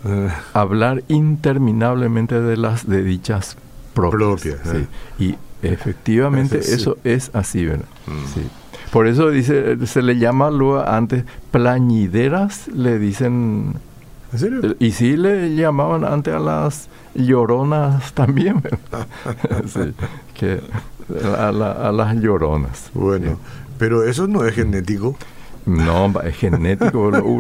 Hablar 0.54 1.04
interminablemente 1.08 2.40
de 2.40 2.58
las 2.58 2.88
desdichas 2.88 3.58
propias. 3.94 4.60
Eh. 4.66 4.88
Y 5.18 5.36
efectivamente 5.64 6.60
eso 6.60 6.98
es 7.04 7.32
así, 7.34 7.66
¿verdad? 7.66 7.88
Mm. 8.06 8.34
Sí. 8.34 8.42
Por 8.96 9.08
eso 9.08 9.30
dice, 9.30 9.86
se 9.88 10.02
le 10.02 10.18
llama 10.18 10.50
luego 10.50 10.80
antes 10.80 11.26
plañideras, 11.52 12.70
le 12.70 12.98
dicen... 12.98 13.74
¿En 14.32 14.40
serio? 14.40 14.76
Y 14.80 14.92
sí 14.92 15.18
le 15.18 15.54
llamaban 15.54 16.06
antes 16.06 16.34
a 16.34 16.40
las 16.40 16.88
lloronas 17.14 18.14
también, 18.14 18.62
¿verdad? 18.62 19.06
sí, 19.66 19.94
que 20.34 20.62
a, 21.38 21.50
a, 21.50 21.92
las 21.92 22.16
lloronas. 22.16 22.90
Bueno, 22.94 23.38
pero 23.78 24.06
eso 24.06 24.28
no 24.28 24.46
es 24.46 24.56
genético. 24.56 25.18
No, 25.66 26.14
es 26.22 26.36
genético. 26.36 27.10
lo, 27.10 27.22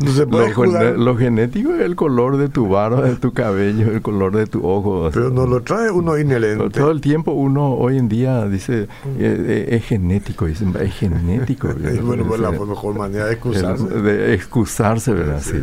no 0.00 0.10
se 0.12 0.26
puede 0.26 0.96
lo, 0.98 1.16
genético 1.16 1.74
es 1.74 1.80
el 1.80 1.96
color 1.96 2.36
de 2.36 2.48
tu 2.48 2.68
barba, 2.68 3.02
de 3.02 3.16
tu 3.16 3.32
cabello, 3.32 3.90
el 3.90 4.02
color 4.02 4.36
de 4.36 4.46
tu 4.46 4.66
ojo. 4.66 5.08
Pero 5.12 5.30
no 5.30 5.46
lo 5.46 5.62
trae 5.62 5.90
uno 5.90 6.18
inherente. 6.18 6.68
Todo 6.70 6.90
el 6.90 7.00
tiempo 7.00 7.32
uno 7.32 7.72
hoy 7.72 7.96
en 7.98 8.08
día 8.08 8.46
dice, 8.46 8.82
eh, 8.82 8.88
eh, 9.18 9.68
es, 9.70 9.84
genético, 9.84 10.46
es 10.46 10.58
genético. 10.94 11.68
bueno, 12.02 12.24
pues 12.26 12.40
la 12.40 12.50
mejor 12.50 12.94
manera 12.96 13.26
de 13.26 13.32
excusarse. 13.32 13.84
De 13.84 14.34
excusarse, 14.34 15.12
¿verdad? 15.12 15.40
Sí. 15.42 15.56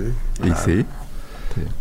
Y 0.43 0.51
sí. 0.65 0.86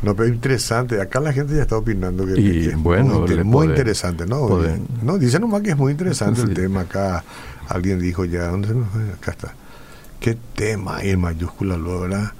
No, 0.02 0.14
pero 0.14 0.28
interesante. 0.28 1.00
Acá 1.00 1.20
la 1.20 1.32
gente 1.32 1.54
ya 1.54 1.62
está 1.62 1.76
opinando 1.76 2.26
que, 2.26 2.68
es 2.68 2.76
bueno, 2.76 3.26
muy, 3.44 3.66
interesante, 3.68 4.26
¿no? 4.26 4.48
No, 5.02 5.18
dice 5.18 5.38
nomás 5.38 5.62
que 5.62 5.70
es 5.70 5.76
muy 5.76 5.92
interesante 5.92 6.40
el 6.42 6.54
tema. 6.54 6.80
Acá 6.80 7.24
alguien 7.70 8.00
dijo 8.00 8.24
ya, 8.24 8.48
¿dónde 8.48 8.68
Acá 9.14 9.30
está. 9.32 9.54
¿Qué 10.20 10.36
tema 10.54 10.98
hay 10.98 11.10
en 11.10 11.20
mayúscula, 11.20 11.76
¿verdad? 11.76 12.32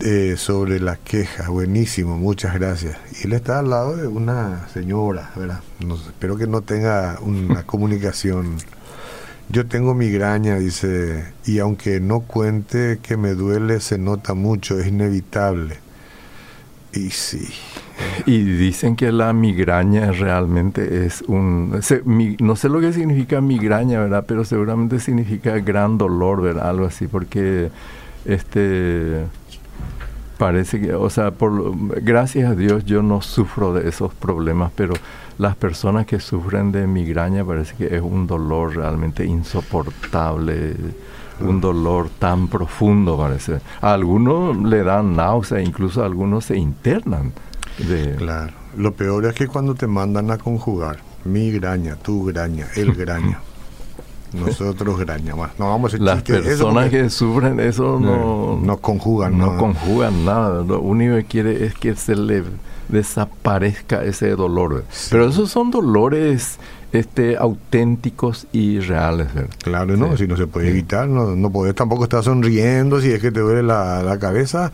Eh, 0.00 0.34
sobre 0.36 0.80
la 0.80 0.96
queja, 0.96 1.48
buenísimo, 1.48 2.16
muchas 2.18 2.54
gracias. 2.54 2.98
Y 3.12 3.26
él 3.26 3.34
está 3.34 3.60
al 3.60 3.70
lado 3.70 3.96
de 3.96 4.08
una 4.08 4.68
señora, 4.68 5.30
¿verdad? 5.36 5.60
espero 6.08 6.36
que 6.36 6.48
no 6.48 6.62
tenga 6.62 7.18
una 7.20 7.62
comunicación. 7.66 8.56
Yo 9.50 9.66
tengo 9.66 9.94
migraña, 9.94 10.56
dice, 10.56 11.32
y 11.46 11.58
aunque 11.58 12.00
no 12.00 12.20
cuente 12.20 12.98
que 13.02 13.16
me 13.16 13.34
duele, 13.34 13.78
se 13.80 13.98
nota 13.98 14.34
mucho, 14.34 14.80
es 14.80 14.88
inevitable. 14.88 15.78
Y 16.92 17.10
sí. 17.10 17.48
Y 18.26 18.42
dicen 18.42 18.96
que 18.96 19.12
la 19.12 19.32
migraña 19.32 20.12
realmente 20.12 21.06
es 21.06 21.22
un... 21.22 21.80
no 22.40 22.56
sé 22.56 22.68
lo 22.68 22.80
que 22.80 22.92
significa 22.92 23.40
migraña, 23.40 24.00
¿verdad? 24.00 24.24
Pero 24.26 24.44
seguramente 24.44 25.00
significa 25.00 25.58
gran 25.58 25.98
dolor, 25.98 26.42
¿verdad? 26.42 26.70
Algo 26.70 26.86
así, 26.86 27.06
porque 27.06 27.70
este 28.24 29.24
parece 30.38 30.80
que, 30.80 30.94
o 30.94 31.08
sea, 31.10 31.30
por, 31.30 31.52
gracias 32.02 32.50
a 32.50 32.54
Dios 32.56 32.84
yo 32.84 33.02
no 33.02 33.22
sufro 33.22 33.72
de 33.72 33.88
esos 33.88 34.12
problemas, 34.14 34.72
pero 34.74 34.94
las 35.38 35.54
personas 35.54 36.06
que 36.06 36.18
sufren 36.18 36.72
de 36.72 36.86
migraña 36.86 37.44
parece 37.44 37.76
que 37.76 37.94
es 37.94 38.02
un 38.02 38.26
dolor 38.26 38.76
realmente 38.76 39.24
insoportable 39.24 40.74
un 41.40 41.60
dolor 41.60 42.08
tan 42.18 42.48
profundo, 42.48 43.16
parece. 43.16 43.60
A 43.80 43.94
algunos 43.94 44.56
le 44.56 44.82
dan 44.82 45.16
náusea, 45.16 45.60
incluso 45.60 46.02
a 46.02 46.06
algunos 46.06 46.46
se 46.46 46.56
internan. 46.56 47.32
Claro. 48.18 48.52
Lo 48.76 48.92
peor 48.92 49.26
es 49.26 49.34
que 49.34 49.46
cuando 49.46 49.74
te 49.74 49.86
mandan 49.86 50.30
a 50.30 50.38
conjugar, 50.38 50.98
mi 51.24 51.50
graña, 51.50 51.96
tu 51.96 52.24
graña, 52.24 52.66
el 52.76 52.94
graña. 52.96 53.40
Nosotros 54.32 54.98
graña 54.98 55.36
más. 55.36 55.52
No 55.58 55.68
vamos 55.68 55.94
a 55.94 55.98
Las 55.98 56.22
personas 56.22 56.90
que 56.90 57.08
sufren 57.08 57.60
eso 57.60 58.00
no, 58.00 58.58
no, 58.60 58.78
conjugan 58.78 59.38
no 59.38 59.56
conjugan 59.56 60.24
nada. 60.24 60.64
Lo 60.64 60.80
único 60.80 61.14
que 61.14 61.24
quiere 61.24 61.64
es 61.64 61.74
que 61.74 61.94
se 61.94 62.16
le 62.16 62.42
desaparezca 62.88 64.02
ese 64.02 64.30
dolor. 64.30 64.84
Pero 65.10 65.28
esos 65.28 65.50
son 65.50 65.70
dolores 65.70 66.58
este, 66.92 67.36
auténticos 67.36 68.46
y 68.52 68.80
reales. 68.80 69.28
Claro, 69.62 69.96
no, 69.96 70.16
si 70.16 70.26
no 70.26 70.36
se 70.36 70.46
puede 70.46 70.70
evitar, 70.70 71.08
no, 71.08 71.36
no 71.36 71.50
podés 71.50 71.74
tampoco 71.74 72.04
estar 72.04 72.22
sonriendo 72.22 73.00
si 73.00 73.12
es 73.12 73.20
que 73.20 73.30
te 73.30 73.40
duele 73.40 73.62
la, 73.62 74.02
la 74.02 74.18
cabeza. 74.18 74.72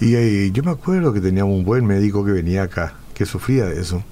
Y, 0.00 0.50
yo 0.52 0.62
me 0.62 0.70
acuerdo 0.70 1.12
que 1.12 1.20
teníamos 1.20 1.54
un 1.54 1.64
buen 1.64 1.86
médico 1.86 2.24
que 2.24 2.32
venía 2.32 2.64
acá, 2.64 2.94
que 3.14 3.26
sufría 3.26 3.66
de 3.66 3.80
eso. 3.80 4.02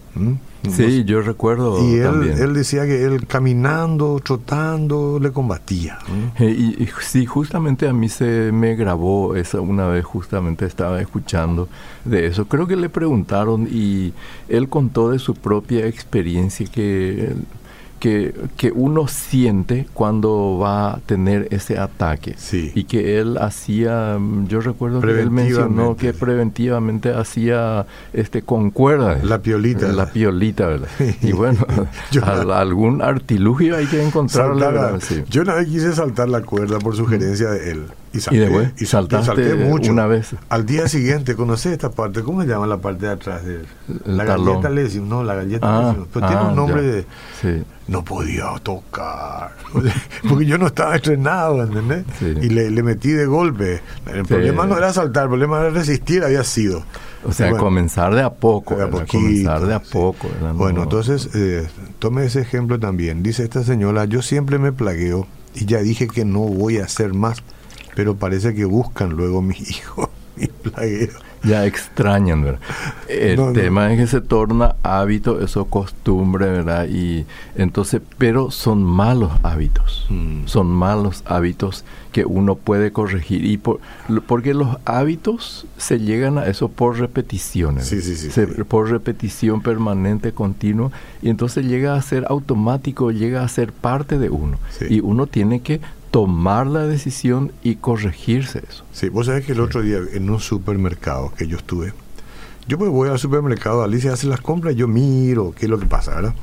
Sí, 0.70 1.04
yo 1.04 1.20
recuerdo. 1.20 1.84
Y 1.84 1.96
él, 1.96 2.54
decía 2.54 2.84
que 2.86 3.04
él 3.04 3.26
caminando, 3.26 4.20
trotando, 4.22 5.18
le 5.20 5.32
combatía. 5.32 5.98
Y, 6.38 6.88
sí, 7.02 7.26
justamente 7.26 7.88
a 7.88 7.92
mí 7.92 8.08
se 8.08 8.50
me 8.52 8.76
grabó 8.76 9.34
esa 9.36 9.60
una 9.60 9.88
vez, 9.88 10.04
justamente 10.04 10.66
estaba 10.66 11.00
escuchando 11.00 11.68
de 12.04 12.26
eso. 12.26 12.46
Creo 12.46 12.66
que 12.66 12.76
le 12.76 12.88
preguntaron 12.88 13.68
y 13.70 14.12
él 14.48 14.68
contó 14.68 15.10
de 15.10 15.18
su 15.18 15.34
propia 15.34 15.86
experiencia 15.86 16.66
que 16.66 17.34
que, 18.56 18.72
uno 18.74 19.08
siente 19.08 19.86
cuando 19.94 20.58
va 20.58 20.94
a 20.94 20.98
tener 21.00 21.48
ese 21.50 21.78
ataque. 21.78 22.36
Y 22.52 22.84
que 22.84 23.18
él 23.18 23.38
hacía, 23.38 24.18
mm, 24.18 24.46
yo 24.48 24.60
recuerdo 24.60 25.00
que 25.00 25.20
él 25.20 25.30
mencionó 25.30 25.96
que 25.96 26.12
preventivamente 26.12 27.12
hacía 27.12 27.86
este 28.12 28.42
con 28.42 28.70
cuerdas. 28.70 29.24
La 29.24 29.40
piolita. 29.40 29.88
La 29.88 30.12
piolita, 30.12 30.66
¿verdad? 30.66 30.88
y 31.22 31.32
bueno, 31.32 31.66
algún 32.54 33.00
artilugio 33.00 33.76
hay 33.76 33.86
que 33.86 34.02
encontrar. 34.02 34.52
Yo 35.30 35.42
una 35.42 35.54
vez 35.54 35.68
quise 35.68 35.92
saltar 35.94 36.28
la 36.28 36.42
cuerda 36.42 36.78
por 36.78 36.94
sugerencia 36.94 37.50
de 37.50 37.70
él. 37.70 37.86
Y, 38.14 38.20
salté, 38.20 38.72
y, 38.78 38.86
saltaste 38.86 39.54
mucho. 39.56 39.90
una 39.90 40.06
vez. 40.06 40.36
Al 40.48 40.64
día 40.64 40.86
siguiente, 40.86 41.34
conocí 41.34 41.68
esta 41.68 41.90
parte, 41.90 42.22
¿cómo 42.22 42.42
se 42.42 42.48
llama 42.48 42.68
la 42.68 42.78
parte 42.78 43.06
de 43.06 43.12
atrás? 43.12 43.44
De, 43.44 43.64
la 44.04 44.24
galleta 44.24 44.70
le 44.70 44.84
decimos, 44.84 45.08
no, 45.08 45.24
la 45.24 45.34
galleta 45.34 45.66
ah, 45.68 45.96
pero 46.12 46.26
tiene 46.28 46.42
un 46.42 46.50
ah, 46.50 46.54
nombre 46.54 46.82
de... 46.82 47.64
No 47.88 48.02
podía 48.04 48.46
tocar, 48.62 49.50
porque 50.28 50.46
yo 50.46 50.56
no 50.56 50.68
estaba 50.68 50.94
entrenado, 50.94 51.64
¿entendés? 51.64 52.04
Y 52.22 52.48
le, 52.48 52.82
metí 52.82 53.10
de 53.10 53.26
golpe. 53.26 53.82
El 54.06 54.24
problema 54.24 54.64
no 54.64 54.78
era 54.78 54.92
saltar, 54.92 55.24
el 55.24 55.28
problema 55.30 55.60
era 55.60 55.70
resistir, 55.70 56.22
había 56.22 56.44
sido. 56.44 56.84
O 57.24 57.32
sea, 57.32 57.50
comenzar 57.56 58.14
de 58.14 58.22
a 58.22 58.30
poco. 58.30 58.76
De 58.76 58.84
a 58.84 58.88
comenzar 58.88 59.66
de 59.66 59.74
a 59.74 59.80
poco. 59.80 60.28
Bueno, 60.54 60.84
entonces, 60.84 61.28
eh, 61.34 61.66
tome 61.98 62.24
ese 62.24 62.40
ejemplo 62.40 62.78
también. 62.78 63.22
Dice 63.22 63.42
esta 63.42 63.64
señora, 63.64 64.04
yo 64.06 64.22
siempre 64.22 64.58
me 64.58 64.72
plagueo 64.72 65.26
y 65.54 65.66
ya 65.66 65.78
dije 65.80 66.08
que 66.08 66.24
no 66.24 66.40
voy 66.40 66.78
a 66.78 66.84
hacer 66.84 67.12
más 67.12 67.42
pero 67.94 68.16
parece 68.16 68.54
que 68.54 68.64
buscan 68.64 69.10
luego 69.10 69.42
mis 69.42 69.70
hijos, 69.70 70.08
mis 70.36 70.48
plagueos 70.48 71.14
ya 71.44 71.66
extrañan, 71.66 72.42
¿verdad? 72.42 72.60
El 73.08 73.52
tema 73.52 73.92
es 73.92 74.00
que 74.00 74.06
se 74.06 74.20
torna 74.20 74.76
hábito, 74.82 75.40
eso 75.40 75.66
costumbre, 75.66 76.46
¿verdad? 76.46 76.88
Y 76.88 77.26
entonces, 77.54 78.00
pero 78.18 78.50
son 78.50 78.82
malos 78.82 79.32
hábitos, 79.42 80.06
mm. 80.08 80.46
son 80.46 80.68
malos 80.68 81.22
hábitos 81.26 81.84
que 82.12 82.24
uno 82.24 82.54
puede 82.54 82.92
corregir. 82.92 83.44
Y 83.44 83.58
por, 83.58 83.80
porque 84.26 84.54
los 84.54 84.78
hábitos 84.84 85.66
se 85.76 86.00
llegan 86.00 86.38
a 86.38 86.46
eso 86.46 86.68
por 86.68 86.98
repeticiones, 86.98 87.86
sí, 87.86 88.00
sí, 88.00 88.16
sí, 88.16 88.30
por 88.66 88.90
repetición 88.90 89.60
permanente, 89.60 90.32
continua, 90.32 90.90
y 91.22 91.28
entonces 91.28 91.66
llega 91.66 91.94
a 91.94 92.02
ser 92.02 92.24
automático, 92.28 93.10
llega 93.10 93.42
a 93.42 93.48
ser 93.48 93.72
parte 93.72 94.18
de 94.18 94.30
uno. 94.30 94.58
Y 94.88 95.00
uno 95.00 95.26
tiene 95.26 95.60
que 95.60 95.80
tomar 96.14 96.68
la 96.68 96.86
decisión 96.86 97.50
y 97.64 97.74
corregirse 97.74 98.62
eso. 98.70 98.84
Sí, 98.92 99.08
vos 99.08 99.26
sabés 99.26 99.44
que 99.44 99.50
el 99.50 99.58
otro 99.58 99.82
día 99.82 99.98
en 100.12 100.30
un 100.30 100.38
supermercado 100.38 101.32
que 101.36 101.48
yo 101.48 101.56
estuve, 101.56 101.92
yo 102.68 102.78
pues 102.78 102.88
voy 102.88 103.08
al 103.08 103.18
supermercado, 103.18 103.82
Alicia 103.82 104.12
hace 104.12 104.28
las 104.28 104.40
compras, 104.40 104.76
yo 104.76 104.86
miro 104.86 105.52
qué 105.58 105.66
es 105.66 105.70
lo 105.70 105.76
que 105.76 105.86
pasa, 105.86 106.14
¿verdad? 106.14 106.34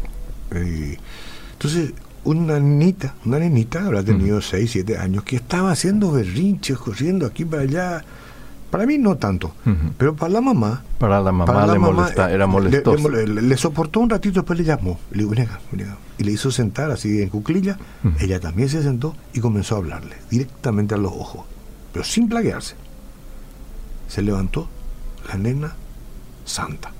entonces, 1.53 1.93
una 2.25 2.59
niñita, 2.59 3.15
una 3.23 3.39
nenita, 3.39 3.85
habrá 3.85 4.03
tenido 4.03 4.41
6, 4.41 4.69
7 4.69 4.97
años, 4.97 5.23
que 5.23 5.37
estaba 5.37 5.71
haciendo 5.71 6.11
berrinches, 6.11 6.77
corriendo 6.77 7.25
aquí 7.25 7.45
para 7.45 7.61
allá, 7.61 8.03
para 8.71 8.85
mí 8.85 8.97
no 8.97 9.17
tanto, 9.17 9.53
pero 9.97 10.15
para 10.15 10.31
la 10.31 10.41
mamá. 10.41 10.81
Para 10.97 11.19
la 11.19 11.33
mamá 11.33 11.67
le 11.67 11.77
molesta, 11.77 12.31
era 12.31 12.47
molestoso. 12.47 13.09
Le, 13.09 13.57
soportó 13.57 13.99
un 13.99 14.09
ratito, 14.09 14.39
después 14.39 14.57
le 14.57 14.63
llamó. 14.63 14.97
Le 15.11 15.25
digo, 15.25 15.33
Y 16.17 16.23
le 16.23 16.31
hizo 16.31 16.51
sentar 16.51 16.89
así 16.89 17.21
en 17.21 17.27
cuclilla. 17.27 17.77
Ella 18.19 18.39
también 18.39 18.69
se 18.69 18.81
sentó 18.81 19.13
y 19.33 19.41
comenzó 19.41 19.75
a 19.75 19.79
hablarle 19.79 20.15
directamente 20.29 20.95
a 20.95 20.97
los 20.97 21.11
ojos, 21.11 21.45
pero 21.91 22.05
sin 22.05 22.29
plaguearse. 22.29 22.75
Se 24.07 24.21
levantó 24.21 24.69
la 25.27 25.35
nena 25.35 25.75
santa. 26.45 26.93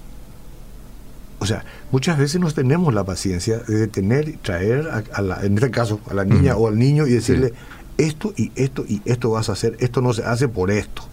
O 1.39 1.45
sea, 1.45 1.63
muchas 1.91 2.17
veces 2.17 2.41
no 2.41 2.51
tenemos 2.51 2.93
la 2.93 3.05
paciencia 3.05 3.59
de 3.59 3.75
detener 3.75 4.27
y 4.27 4.33
traer, 4.33 4.89
a, 5.13 5.21
la, 5.21 5.41
en 5.43 5.55
este 5.55 5.71
caso, 5.71 6.01
a 6.09 6.13
la 6.13 6.25
niña 6.25 6.57
o 6.57 6.67
al 6.67 6.77
niño 6.77 7.07
y 7.07 7.11
decirle, 7.11 7.53
esto 7.97 8.33
y 8.35 8.51
esto 8.55 8.83
y 8.87 9.01
esto 9.05 9.31
vas 9.31 9.47
a 9.47 9.53
hacer, 9.53 9.77
esto 9.79 10.01
no 10.01 10.11
se 10.13 10.23
hace 10.23 10.47
por 10.49 10.69
esto 10.69 11.10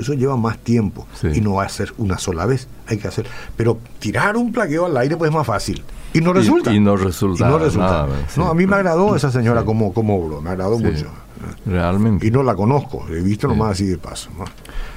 eso 0.00 0.14
lleva 0.14 0.36
más 0.36 0.58
tiempo 0.58 1.06
y 1.22 1.40
no 1.40 1.54
va 1.54 1.64
a 1.64 1.68
ser 1.68 1.92
una 1.98 2.18
sola 2.18 2.46
vez, 2.46 2.68
hay 2.86 2.98
que 2.98 3.08
hacer. 3.08 3.26
Pero 3.56 3.78
tirar 3.98 4.36
un 4.36 4.52
plaqueo 4.52 4.86
al 4.86 4.96
aire 4.96 5.16
pues 5.16 5.30
es 5.30 5.34
más 5.34 5.46
fácil. 5.46 5.82
Y 6.14 6.20
no 6.20 6.32
resulta. 6.32 6.72
Y, 6.72 6.80
no 6.80 6.96
resulta. 6.96 7.48
no, 8.36 8.48
a 8.48 8.54
mí 8.54 8.66
me 8.66 8.76
agradó 8.76 9.16
esa 9.16 9.30
señora 9.30 9.64
como, 9.64 9.92
como 9.94 10.40
me 10.40 10.50
agradó 10.50 10.78
mucho. 10.78 11.06
Realmente. 11.66 12.26
Y 12.26 12.30
no 12.30 12.42
la 12.42 12.54
conozco, 12.54 13.06
he 13.08 13.20
visto 13.20 13.48
nomás 13.48 13.72
así 13.72 13.86
de 13.86 13.98
paso. 13.98 14.30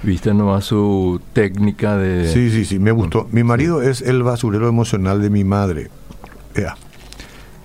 Viste 0.04 0.34
nomás 0.34 0.66
su 0.66 1.20
técnica 1.34 1.98
de... 1.98 2.32
Sí, 2.32 2.52
sí, 2.52 2.66
sí, 2.66 2.80
me 2.80 2.92
gustó. 2.92 3.28
Mi 3.32 3.44
marido 3.44 3.82
es 3.82 4.02
el 4.02 4.22
basurero 4.24 4.68
emocional 4.68 5.22
de 5.22 5.30
mi 5.30 5.44
madre. 5.44 5.90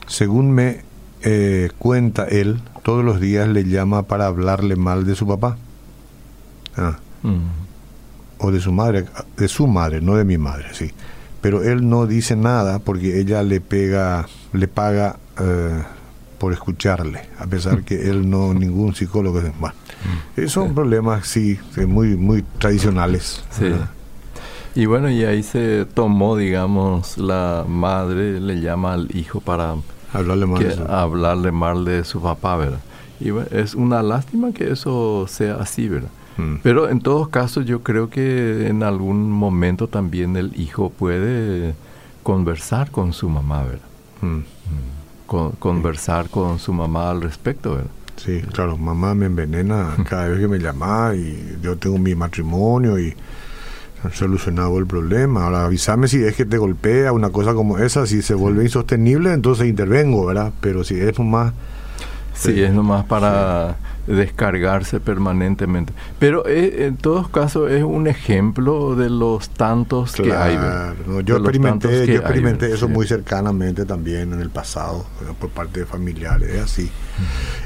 Según 0.06 0.52
me 0.52 0.82
eh, 1.22 1.70
cuenta 1.78 2.24
él, 2.24 2.60
todos 2.82 3.04
los 3.04 3.20
días 3.20 3.48
le 3.48 3.64
llama 3.64 4.04
para 4.04 4.26
hablarle 4.26 4.76
mal 4.76 5.04
de 5.04 5.14
su 5.14 5.26
papá. 5.26 5.56
Ah. 6.76 6.98
O 8.38 8.50
de 8.50 8.60
su 8.60 8.72
madre, 8.72 9.04
de 9.36 9.48
su 9.48 9.66
madre, 9.66 10.00
no 10.00 10.16
de 10.16 10.24
mi 10.24 10.38
madre, 10.38 10.68
sí. 10.72 10.90
Pero 11.40 11.62
él 11.62 11.88
no 11.88 12.06
dice 12.06 12.36
nada 12.36 12.78
porque 12.78 13.20
ella 13.20 13.42
le 13.42 13.60
pega, 13.60 14.26
le 14.52 14.68
paga 14.68 15.16
eh, 15.38 15.82
por 16.38 16.52
escucharle, 16.52 17.28
a 17.38 17.46
pesar 17.46 17.82
que 17.82 18.08
él 18.10 18.28
no, 18.28 18.54
ningún 18.54 18.94
psicólogo. 18.94 19.40
Bueno, 19.58 19.74
mm. 20.36 20.46
son 20.48 20.74
problemas, 20.74 21.26
sí, 21.26 21.58
muy, 21.86 22.16
muy 22.16 22.42
tradicionales. 22.58 23.44
Y 24.74 24.86
bueno, 24.86 25.10
y 25.10 25.24
ahí 25.24 25.42
se 25.42 25.84
tomó, 25.84 26.36
digamos, 26.36 27.18
la 27.18 27.64
madre 27.68 28.40
le 28.40 28.60
llama 28.60 28.94
al 28.94 29.14
hijo 29.14 29.40
para 29.40 29.74
hablarle 30.12 30.46
mal, 30.46 30.62
de, 30.62 30.74
su... 30.76 30.82
hablarle 30.84 31.52
mal 31.52 31.84
de 31.84 32.04
su 32.04 32.22
papá, 32.22 32.56
¿verdad? 32.56 32.80
Y 33.18 33.30
bueno, 33.30 33.48
es 33.50 33.74
una 33.74 34.02
lástima 34.02 34.52
que 34.52 34.70
eso 34.70 35.26
sea 35.28 35.56
así, 35.56 35.88
¿verdad? 35.88 36.10
Mm. 36.40 36.60
Pero 36.62 36.88
en 36.88 37.00
todos 37.00 37.28
casos 37.28 37.66
yo 37.66 37.82
creo 37.82 38.08
que 38.10 38.68
en 38.68 38.82
algún 38.82 39.30
momento 39.30 39.88
también 39.88 40.36
el 40.36 40.58
hijo 40.58 40.90
puede 40.90 41.74
conversar 42.22 42.90
con 42.90 43.12
su 43.12 43.28
mamá, 43.28 43.64
¿verdad? 43.64 43.88
Mm. 44.22 44.36
Mm. 44.36 45.50
conversar 45.58 46.28
con 46.28 46.58
su 46.58 46.72
mamá 46.72 47.10
al 47.10 47.22
respecto, 47.22 47.76
¿verdad? 47.76 47.90
Sí, 48.16 48.42
claro, 48.52 48.76
mamá 48.76 49.14
me 49.14 49.26
envenena 49.26 49.94
cada 50.08 50.28
vez 50.28 50.40
que 50.40 50.48
me 50.48 50.58
llama 50.58 51.12
y 51.14 51.58
yo 51.62 51.76
tengo 51.76 51.98
mi 51.98 52.14
matrimonio 52.14 52.98
y 52.98 53.14
han 54.04 54.12
solucionado 54.12 54.78
el 54.78 54.86
problema. 54.86 55.44
Ahora 55.44 55.64
avísame 55.64 56.08
si 56.08 56.22
es 56.22 56.34
que 56.34 56.44
te 56.44 56.58
golpea 56.58 57.12
una 57.12 57.30
cosa 57.30 57.54
como 57.54 57.78
esa, 57.78 58.06
si 58.06 58.22
se 58.22 58.34
vuelve 58.34 58.64
insostenible, 58.64 59.32
entonces 59.32 59.66
intervengo, 59.66 60.26
¿verdad? 60.26 60.52
Pero 60.60 60.84
si 60.84 60.98
es 60.98 61.18
más... 61.18 61.52
Sí, 62.34 62.62
es 62.62 62.72
nomás 62.72 63.04
para 63.04 63.76
descargarse 64.06 65.00
permanentemente. 65.00 65.92
Pero 66.18 66.46
eh, 66.46 66.86
en 66.86 66.96
todos 66.96 67.28
casos 67.28 67.70
es 67.70 67.82
un 67.82 68.06
ejemplo 68.06 68.96
de 68.96 69.10
los 69.10 69.50
tantos 69.50 70.12
que 70.12 70.32
hay. 70.32 70.58
yo 71.24 71.36
experimenté, 71.36 72.06
yo 72.06 72.14
experimenté 72.14 72.72
eso 72.72 72.88
muy 72.88 73.06
cercanamente 73.06 73.84
también 73.84 74.32
en 74.32 74.40
el 74.40 74.50
pasado, 74.50 75.06
por 75.38 75.50
parte 75.50 75.80
de 75.80 75.86
familiares, 75.86 76.50
es 76.50 76.60
así. 76.60 76.90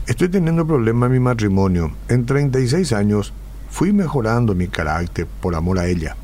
Estoy 0.06 0.28
teniendo 0.28 0.66
problemas 0.66 1.06
en 1.08 1.12
mi 1.12 1.20
matrimonio. 1.20 1.92
En 2.08 2.26
36 2.26 2.92
años 2.92 3.32
fui 3.70 3.92
mejorando 3.92 4.54
mi 4.54 4.68
carácter 4.68 5.26
por 5.40 5.54
amor 5.54 5.78
a 5.78 5.86
ella. 5.86 6.16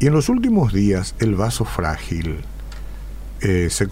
Y 0.00 0.08
en 0.08 0.12
los 0.12 0.28
últimos 0.28 0.72
días 0.72 1.14
el 1.20 1.36
vaso 1.36 1.64
frágil 1.64 2.38
eh, 3.40 3.68
se 3.70 3.88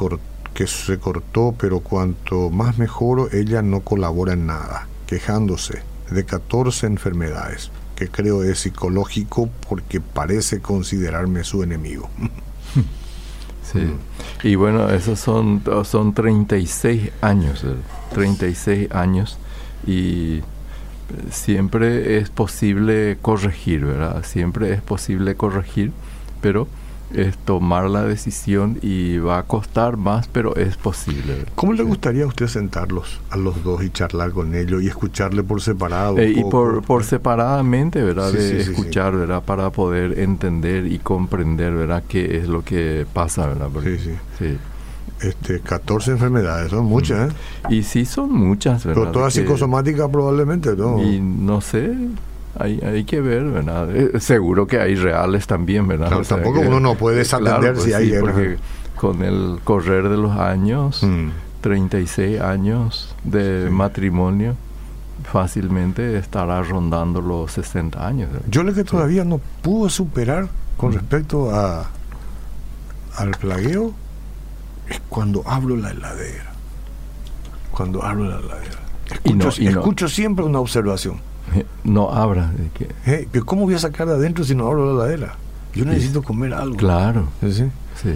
que 0.52 0.66
se 0.66 0.98
cortó, 0.98 1.54
pero 1.56 1.78
cuanto 1.78 2.50
más 2.50 2.76
mejoro, 2.76 3.28
ella 3.30 3.62
no 3.62 3.80
colabora 3.80 4.32
en 4.32 4.46
nada 4.46 4.88
quejándose 5.10 5.82
de 6.08 6.24
14 6.24 6.86
enfermedades, 6.86 7.72
que 7.96 8.08
creo 8.08 8.44
es 8.44 8.60
psicológico 8.60 9.50
porque 9.68 10.00
parece 10.00 10.60
considerarme 10.60 11.44
su 11.44 11.62
enemigo. 11.62 12.08
Sí. 13.62 13.86
Y 14.42 14.56
bueno, 14.56 14.90
esos 14.90 15.20
son, 15.20 15.62
son 15.84 16.12
36 16.12 17.12
años, 17.20 17.64
36 18.12 18.66
eh, 18.66 18.88
años 18.90 19.38
y 19.86 20.40
siempre 21.30 22.18
es 22.18 22.30
posible 22.30 23.16
corregir, 23.22 23.84
¿verdad? 23.84 24.24
Siempre 24.24 24.72
es 24.72 24.82
posible 24.82 25.36
corregir, 25.36 25.92
pero 26.40 26.66
es 27.14 27.36
tomar 27.38 27.88
la 27.88 28.04
decisión 28.04 28.78
y 28.82 29.18
va 29.18 29.38
a 29.38 29.42
costar 29.44 29.96
más, 29.96 30.28
pero 30.28 30.56
es 30.56 30.76
posible. 30.76 31.44
¿Cómo 31.54 31.72
le 31.72 31.82
gustaría 31.82 32.24
a 32.24 32.26
usted 32.26 32.46
sentarlos 32.46 33.20
a 33.30 33.36
los 33.36 33.62
dos 33.64 33.82
y 33.82 33.90
charlar 33.90 34.32
con 34.32 34.54
ellos 34.54 34.82
y 34.82 34.88
escucharle 34.88 35.42
por 35.42 35.60
separado? 35.60 36.18
Eh, 36.18 36.32
y 36.36 36.44
por, 36.44 36.82
por 36.82 37.04
separadamente, 37.04 38.02
¿verdad? 38.02 38.32
de 38.32 38.60
escuchar, 38.60 39.16
¿verdad? 39.16 39.42
Para 39.42 39.70
poder 39.70 40.18
entender 40.18 40.86
y 40.86 40.98
comprender, 40.98 41.74
¿verdad? 41.74 42.02
¿Qué 42.06 42.38
es 42.38 42.48
lo 42.48 42.62
que 42.64 43.06
pasa, 43.12 43.46
¿verdad? 43.46 43.68
sí, 43.82 44.16
sí. 44.38 44.58
Este, 45.20 45.60
14 45.60 46.12
enfermedades, 46.12 46.70
son 46.70 46.86
muchas, 46.86 47.30
¿eh? 47.30 47.36
Y 47.68 47.82
sí 47.82 48.06
son 48.06 48.32
muchas, 48.32 48.86
¿verdad? 48.86 49.02
Pero 49.02 49.12
todas 49.12 49.34
psicosomáticas 49.34 50.08
probablemente, 50.08 50.74
¿no? 50.76 51.02
Y 51.02 51.20
no 51.20 51.60
sé, 51.60 51.94
hay, 52.58 52.80
hay 52.80 53.04
que 53.04 53.20
ver, 53.20 53.44
¿verdad? 53.44 53.94
Eh, 53.94 54.20
seguro 54.20 54.66
que 54.66 54.80
hay 54.80 54.94
reales 54.94 55.46
también, 55.46 55.86
¿verdad? 55.86 56.10
tampoco 56.28 56.60
uno 56.60 56.80
no 56.80 56.94
puede 56.94 57.18
desatender 57.18 57.76
si 57.78 57.92
hay... 57.92 58.12
porque 58.20 58.58
con 58.96 59.22
el 59.22 59.60
correr 59.64 60.08
de 60.08 60.16
los 60.16 60.36
años, 60.36 61.06
36 61.62 62.38
mm. 62.38 62.42
años 62.42 63.14
de 63.24 63.70
matrimonio, 63.70 64.56
fácilmente 65.24 66.18
estará 66.18 66.62
rondando 66.62 67.20
los 67.20 67.52
60 67.52 68.06
años. 68.06 68.30
Yo 68.50 68.62
lo 68.62 68.74
que 68.74 68.84
todavía 68.84 69.24
no 69.24 69.40
puedo 69.62 69.88
superar 69.88 70.48
con 70.76 70.90
mm. 70.90 70.94
respecto 70.94 71.54
a 71.54 71.88
al 73.16 73.30
plagueo 73.32 73.92
es 74.88 75.00
cuando 75.08 75.42
hablo 75.46 75.76
la 75.76 75.90
heladera. 75.90 76.52
Cuando 77.70 78.02
hablo 78.02 78.24
la 78.24 78.38
heladera. 78.38 78.80
Escucho, 79.10 79.48
escucho 79.48 80.08
siempre 80.08 80.44
una 80.44 80.60
observación 80.60 81.20
no 81.84 82.10
abra. 82.10 82.52
¿Eh? 83.06 83.28
¿Cómo 83.44 83.62
voy 83.62 83.74
a 83.74 83.78
sacar 83.78 84.06
de 84.06 84.14
adentro 84.14 84.44
si 84.44 84.54
no 84.54 84.66
abro 84.66 84.86
la 84.86 85.04
heladera? 85.04 85.36
Yo 85.74 85.84
necesito 85.84 86.22
comer 86.22 86.54
algo. 86.54 86.76
Claro. 86.76 87.28
¿Sí? 87.40 87.70
Sí. 88.02 88.14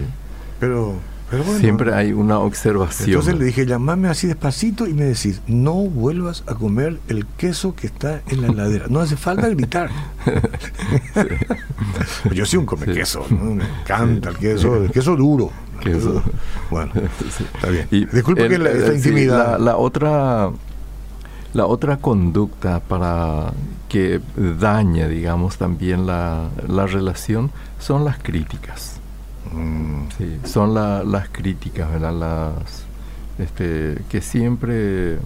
Pero, 0.59 0.95
pero 1.29 1.43
Siempre 1.59 1.93
hay 1.93 2.11
una 2.11 2.39
observación. 2.39 3.09
Entonces 3.09 3.39
le 3.39 3.45
dije, 3.45 3.65
llamame 3.65 4.09
así 4.09 4.27
despacito 4.27 4.87
y 4.87 4.93
me 4.93 5.05
decís, 5.05 5.41
no 5.47 5.73
vuelvas 5.73 6.43
a 6.47 6.55
comer 6.55 6.99
el 7.07 7.25
queso 7.25 7.75
que 7.75 7.87
está 7.87 8.21
en 8.27 8.41
la 8.41 8.47
heladera. 8.47 8.87
No 8.89 8.99
hace 8.99 9.15
falta 9.15 9.47
gritar. 9.49 9.89
Yo 12.33 12.45
soy 12.45 12.59
un 12.59 12.65
come 12.65 12.87
queso, 12.87 13.25
me 13.29 13.63
encanta 13.63 14.29
el 14.29 14.37
queso, 14.37 14.83
el 14.83 14.91
queso 14.91 15.15
duro. 15.15 15.51
Queso. 15.81 16.23
Bueno, 16.69 16.91
está 17.55 17.69
bien. 17.69 17.87
Disculpe 18.11 18.49
que 18.49 18.57
la, 18.57 18.71
esta 18.71 18.93
intimidad. 18.93 19.59
la 19.59 19.77
otra 19.77 20.51
La 21.55 21.65
otra 21.65 21.97
conducta 21.97 22.81
para 22.81 23.53
que 23.87 24.19
dañe, 24.59 25.07
digamos, 25.07 25.57
también 25.57 26.05
la, 26.05 26.49
la 26.67 26.85
relación 26.85 27.49
son 27.79 28.03
las 28.03 28.19
críticas. 28.19 28.99
Mm. 29.53 30.09
Sí, 30.17 30.39
son 30.43 30.73
las 30.73 31.29
críticas, 31.29 31.89
¿verdad? 31.89 32.13
Las, 32.13 32.83
este, 33.39 34.03
que 34.09 34.19
siempre... 34.19 35.17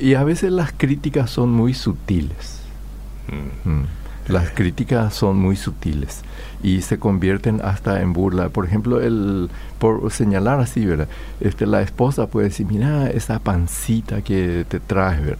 y 0.00 0.14
a 0.14 0.22
veces 0.22 0.52
las 0.52 0.70
críticas 0.70 1.28
son 1.28 1.50
muy 1.50 1.74
sutiles. 1.74 2.60
Mm. 3.28 3.68
Mm. 3.68 3.86
Las 4.28 4.50
críticas 4.50 5.14
son 5.14 5.38
muy 5.38 5.56
sutiles 5.56 6.22
y 6.62 6.82
se 6.82 6.98
convierten 6.98 7.60
hasta 7.62 8.00
en 8.00 8.12
burla. 8.12 8.48
Por 8.48 8.66
ejemplo, 8.66 9.00
el 9.00 9.50
por 9.78 10.10
señalar 10.10 10.60
así, 10.60 10.84
¿verdad? 10.84 11.08
Este, 11.40 11.66
la 11.66 11.82
esposa 11.82 12.26
puede 12.26 12.48
decir, 12.48 12.66
mira 12.66 13.08
esa 13.10 13.38
pancita 13.38 14.22
que 14.22 14.64
te 14.68 14.80
traes, 14.80 15.20
¿verdad? 15.20 15.38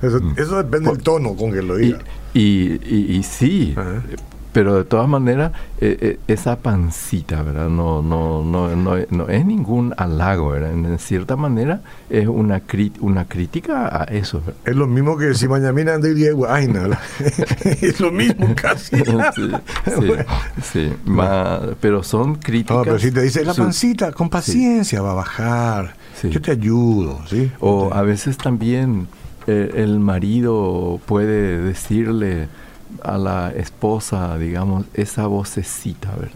eso, 0.36 0.56
depende 0.62 0.90
del 0.90 1.02
tono 1.02 1.34
con 1.34 1.52
que 1.52 1.62
lo 1.62 1.76
diga. 1.76 1.98
Y, 2.32 2.74
y, 2.84 3.16
y, 3.16 3.22
sí, 3.22 3.74
pero 4.58 4.74
de 4.74 4.82
todas 4.82 5.08
maneras, 5.08 5.52
eh, 5.80 5.96
eh, 6.00 6.18
esa 6.26 6.56
pancita, 6.58 7.44
¿verdad? 7.44 7.68
No, 7.68 8.02
no, 8.02 8.42
no, 8.42 8.74
no, 8.74 8.96
no, 9.08 9.28
es 9.28 9.46
ningún 9.46 9.94
halago, 9.96 10.48
¿verdad? 10.48 10.72
En, 10.72 10.98
cierta 10.98 11.36
manera 11.36 11.80
es 12.10 12.26
una, 12.26 12.60
una 12.98 13.24
crítica 13.26 14.02
a 14.02 14.02
eso. 14.06 14.42
Es 14.64 14.74
lo 14.74 14.88
mismo 14.88 15.16
que 15.16 15.32
si 15.34 15.46
mañana 15.46 15.94
anda 15.94 16.08
Diego 16.08 16.48
Aina, 16.48 16.88
es 17.64 18.00
lo 18.00 18.10
mismo 18.10 18.52
casi. 18.60 18.96
sí, 18.96 19.52
sí, 20.60 20.92
pero 21.80 22.02
son 22.02 22.34
críticas. 22.34 22.78
No, 22.78 22.82
pero 22.82 22.98
si 22.98 23.12
te 23.12 23.22
dice 23.22 23.44
la 23.44 23.54
pancita, 23.54 24.10
con 24.10 24.28
paciencia 24.28 25.00
va 25.00 25.12
a 25.12 25.14
bajar, 25.14 25.94
yo 26.20 26.42
te 26.42 26.50
ayudo, 26.50 27.20
¿sí? 27.28 27.48
O 27.60 27.94
a 27.94 28.02
veces 28.02 28.36
también 28.36 29.06
eh, 29.46 29.70
el 29.76 30.00
marido 30.00 31.00
puede 31.06 31.62
decirle 31.62 32.48
a 33.02 33.18
la 33.18 33.50
esposa, 33.50 34.36
digamos, 34.38 34.86
esa 34.94 35.26
vocecita, 35.26 36.10
¿verdad? 36.12 36.32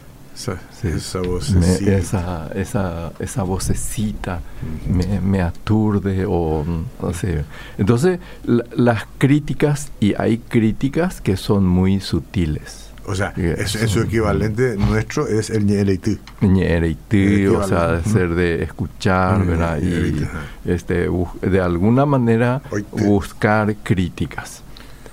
Esa, 0.83 1.21
vocecita. 1.21 1.93
esa, 1.93 2.49
esa, 2.55 3.13
esa 3.19 3.43
vocecita 3.43 4.41
me, 4.89 5.21
me, 5.21 5.43
aturde 5.43 6.25
o 6.27 6.65
no 7.01 7.13
sé. 7.13 7.45
Entonces, 7.77 8.19
las 8.45 9.05
críticas, 9.19 9.93
y 10.01 10.15
hay 10.19 10.39
críticas 10.39 11.21
que 11.21 11.37
son 11.37 11.67
muy 11.67 12.01
sutiles. 12.01 12.93
O 13.05 13.15
sea, 13.15 13.33
es, 13.37 13.71
su 13.71 14.01
equivalente 14.01 14.77
nuestro 14.77 15.27
es 15.27 15.51
el 15.51 15.67
ñereití. 15.67 16.19
Ñereití, 16.41 17.47
o 17.47 17.67
sea, 17.67 17.89
de 17.93 18.05
ser 18.05 18.35
de 18.35 18.63
escuchar, 18.63 19.45
¿verdad? 19.45 19.81
Y 19.83 20.27
este, 20.65 21.09
de 21.43 21.61
alguna 21.61 22.07
manera 22.07 22.63
buscar 22.93 23.75
críticas. 23.83 24.63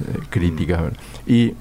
Eh, 0.02 0.20
críticas, 0.30 0.82
¿verdad? 0.82 1.00
Y 1.28 1.54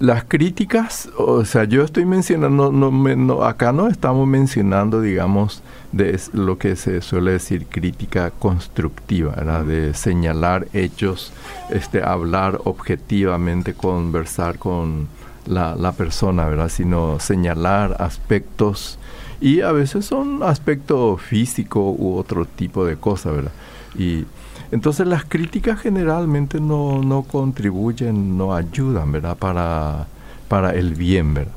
las 0.00 0.24
críticas, 0.24 1.08
o 1.16 1.44
sea, 1.44 1.62
yo 1.64 1.84
estoy 1.84 2.04
mencionando, 2.04 2.72
no, 2.72 3.44
acá 3.44 3.72
no 3.72 3.86
estamos 3.86 4.26
mencionando, 4.26 5.00
digamos, 5.00 5.62
de 5.92 6.18
lo 6.32 6.58
que 6.58 6.74
se 6.74 7.00
suele 7.02 7.32
decir 7.32 7.66
crítica 7.66 8.32
constructiva, 8.32 9.34
de 9.62 9.94
señalar 9.94 10.66
hechos, 10.72 11.32
este, 11.70 12.02
hablar 12.02 12.60
objetivamente, 12.64 13.74
conversar 13.74 14.58
con 14.58 15.06
la, 15.46 15.76
la 15.76 15.92
persona, 15.92 16.46
¿verdad? 16.46 16.68
sino 16.68 17.20
señalar 17.20 17.96
aspectos 18.00 18.98
y 19.40 19.60
a 19.60 19.72
veces 19.72 20.06
son 20.06 20.42
aspectos 20.42 21.20
físicos 21.20 21.94
u 21.98 22.16
otro 22.16 22.44
tipo 22.44 22.84
de 22.84 22.96
cosas, 22.96 23.34
¿verdad? 23.34 23.52
Y 23.96 24.24
entonces 24.72 25.06
las 25.06 25.24
críticas 25.24 25.80
generalmente 25.80 26.60
no, 26.60 27.02
no 27.02 27.22
contribuyen, 27.22 28.36
no 28.36 28.54
ayudan, 28.54 29.12
¿verdad? 29.12 29.36
Para, 29.36 30.06
para 30.48 30.74
el 30.74 30.94
bien, 30.94 31.34
¿verdad? 31.34 31.52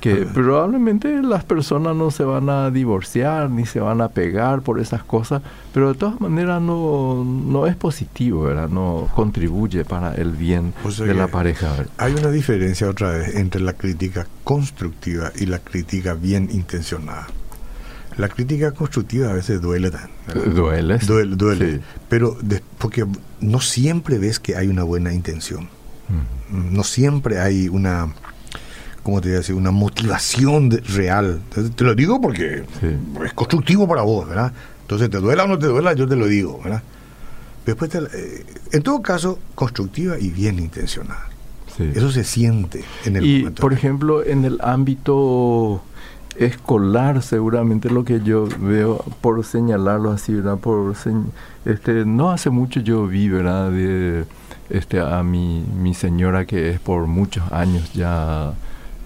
que 0.00 0.26
probablemente 0.26 1.22
las 1.22 1.44
personas 1.44 1.94
no 1.96 2.10
se 2.10 2.24
van 2.24 2.48
a 2.48 2.70
divorciar 2.70 3.50
ni 3.50 3.66
se 3.66 3.80
van 3.80 4.00
a 4.00 4.08
pegar 4.08 4.62
por 4.62 4.80
esas 4.80 5.02
cosas, 5.02 5.42
pero 5.72 5.92
de 5.92 5.98
todas 5.98 6.20
maneras 6.20 6.62
no, 6.62 7.24
no 7.24 7.66
es 7.66 7.76
positivo, 7.76 8.44
¿verdad? 8.44 8.68
No 8.68 9.08
contribuye 9.14 9.84
para 9.84 10.14
el 10.14 10.32
bien 10.32 10.72
de 10.98 11.14
la 11.14 11.28
pareja. 11.28 11.74
Hay 11.96 12.14
una 12.14 12.30
diferencia 12.30 12.88
otra 12.88 13.10
vez 13.10 13.34
entre 13.34 13.60
la 13.60 13.72
crítica 13.72 14.26
constructiva 14.44 15.32
y 15.36 15.46
la 15.46 15.58
crítica 15.58 16.14
bien 16.14 16.48
intencionada. 16.52 17.26
La 18.18 18.28
crítica 18.28 18.72
constructiva 18.72 19.30
a 19.30 19.32
veces 19.32 19.62
duele. 19.62 19.92
Duele. 20.54 20.98
Duele, 20.98 21.36
duele. 21.36 21.80
Pero 22.08 22.36
porque 22.76 23.06
no 23.40 23.60
siempre 23.60 24.18
ves 24.18 24.40
que 24.40 24.56
hay 24.56 24.66
una 24.66 24.82
buena 24.82 25.14
intención. 25.14 25.68
No 26.50 26.82
siempre 26.82 27.38
hay 27.38 27.68
una, 27.68 28.12
¿cómo 29.02 29.20
te 29.20 29.28
voy 29.28 29.36
a 29.36 29.38
decir? 29.38 29.54
Una 29.54 29.70
motivación 29.70 30.70
real. 30.70 31.40
te 31.76 31.84
lo 31.84 31.94
digo 31.94 32.20
porque 32.20 32.64
es 33.24 33.32
constructivo 33.34 33.86
para 33.86 34.02
vos, 34.02 34.28
¿verdad? 34.28 34.52
Entonces, 34.82 35.10
te 35.10 35.18
duela 35.18 35.44
o 35.44 35.46
no 35.46 35.58
te 35.58 35.66
duela, 35.66 35.92
yo 35.92 36.08
te 36.08 36.16
lo 36.16 36.26
digo, 36.26 36.60
¿verdad? 36.64 36.82
Después, 37.66 37.94
eh, 37.94 38.46
en 38.72 38.82
todo 38.82 39.02
caso, 39.02 39.38
constructiva 39.54 40.18
y 40.18 40.30
bien 40.30 40.58
intencionada. 40.58 41.28
Eso 41.78 42.10
se 42.10 42.24
siente 42.24 42.82
en 43.04 43.16
el 43.16 43.24
y, 43.24 43.50
Por 43.50 43.72
ejemplo, 43.72 44.24
en 44.24 44.44
el 44.44 44.58
ámbito 44.62 45.82
escolar 46.38 47.22
seguramente 47.22 47.90
lo 47.90 48.04
que 48.04 48.20
yo 48.20 48.48
veo 48.60 49.04
por 49.20 49.44
señalarlo 49.44 50.12
así 50.12 50.34
verdad 50.34 50.58
por 50.58 50.94
este 51.64 52.04
no 52.04 52.30
hace 52.30 52.50
mucho 52.50 52.80
yo 52.80 53.06
vi 53.06 53.28
verdad 53.28 53.70
de 53.70 54.24
este 54.70 55.00
a 55.00 55.22
mi, 55.22 55.64
mi 55.80 55.94
señora 55.94 56.44
que 56.44 56.70
es 56.70 56.80
por 56.80 57.06
muchos 57.06 57.50
años 57.52 57.92
ya 57.92 58.52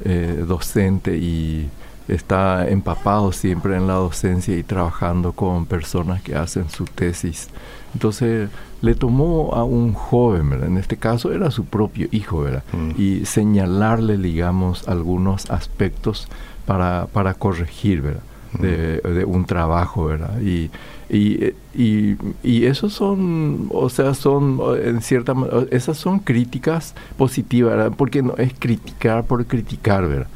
eh, 0.04 0.44
docente 0.46 1.16
y 1.16 1.70
está 2.08 2.68
empapado 2.68 3.32
siempre 3.32 3.76
en 3.76 3.86
la 3.86 3.94
docencia 3.94 4.56
y 4.56 4.62
trabajando 4.62 5.32
con 5.32 5.66
personas 5.66 6.20
que 6.20 6.34
hacen 6.34 6.68
su 6.68 6.84
tesis 6.84 7.48
entonces 7.94 8.50
le 8.80 8.94
tomó 8.94 9.54
a 9.54 9.64
un 9.64 9.92
joven, 9.92 10.50
¿verdad? 10.50 10.68
en 10.68 10.76
este 10.76 10.96
caso 10.96 11.32
era 11.32 11.50
su 11.50 11.64
propio 11.64 12.08
hijo, 12.10 12.40
¿verdad? 12.40 12.64
Mm. 12.72 12.90
y 13.00 13.24
señalarle, 13.26 14.18
digamos, 14.18 14.88
algunos 14.88 15.50
aspectos 15.50 16.28
para, 16.66 17.06
para 17.12 17.34
corregir, 17.34 18.02
¿verdad? 18.02 18.22
De, 18.58 18.98
de, 19.00 19.24
un 19.24 19.46
trabajo, 19.46 20.04
¿verdad? 20.04 20.38
Y, 20.42 20.70
y, 21.08 21.54
y, 21.74 22.16
y 22.42 22.66
esos 22.66 22.92
son, 22.92 23.68
o 23.70 23.88
sea, 23.88 24.12
son, 24.12 24.60
en 24.84 25.00
cierta 25.00 25.34
esas 25.70 25.96
son 25.96 26.18
críticas 26.18 26.94
positivas, 27.16 27.76
¿verdad? 27.76 27.92
Porque 27.96 28.22
no 28.22 28.34
es 28.36 28.52
criticar 28.58 29.24
por 29.24 29.46
criticar, 29.46 30.06
¿verdad? 30.06 30.28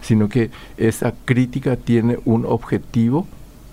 Sino 0.00 0.30
que 0.30 0.50
esa 0.78 1.12
crítica 1.26 1.76
tiene 1.76 2.18
un 2.24 2.46
objetivo 2.46 3.26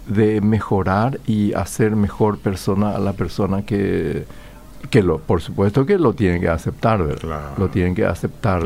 de 0.08 0.42
mejorar 0.42 1.20
y 1.26 1.54
hacer 1.54 1.96
mejor 1.96 2.40
persona 2.40 2.92
a 2.92 3.00
la 3.00 3.14
persona 3.14 3.62
que 3.62 4.26
que 4.90 5.04
lo, 5.04 5.20
por 5.20 5.42
supuesto 5.42 5.86
que 5.86 5.98
lo 5.98 6.14
tienen 6.14 6.42
que 6.42 6.50
aceptar, 6.50 7.04
¿verdad? 7.04 7.58
Lo 7.58 7.70
tienen 7.70 7.96
que 7.96 8.06
aceptar, 8.06 8.64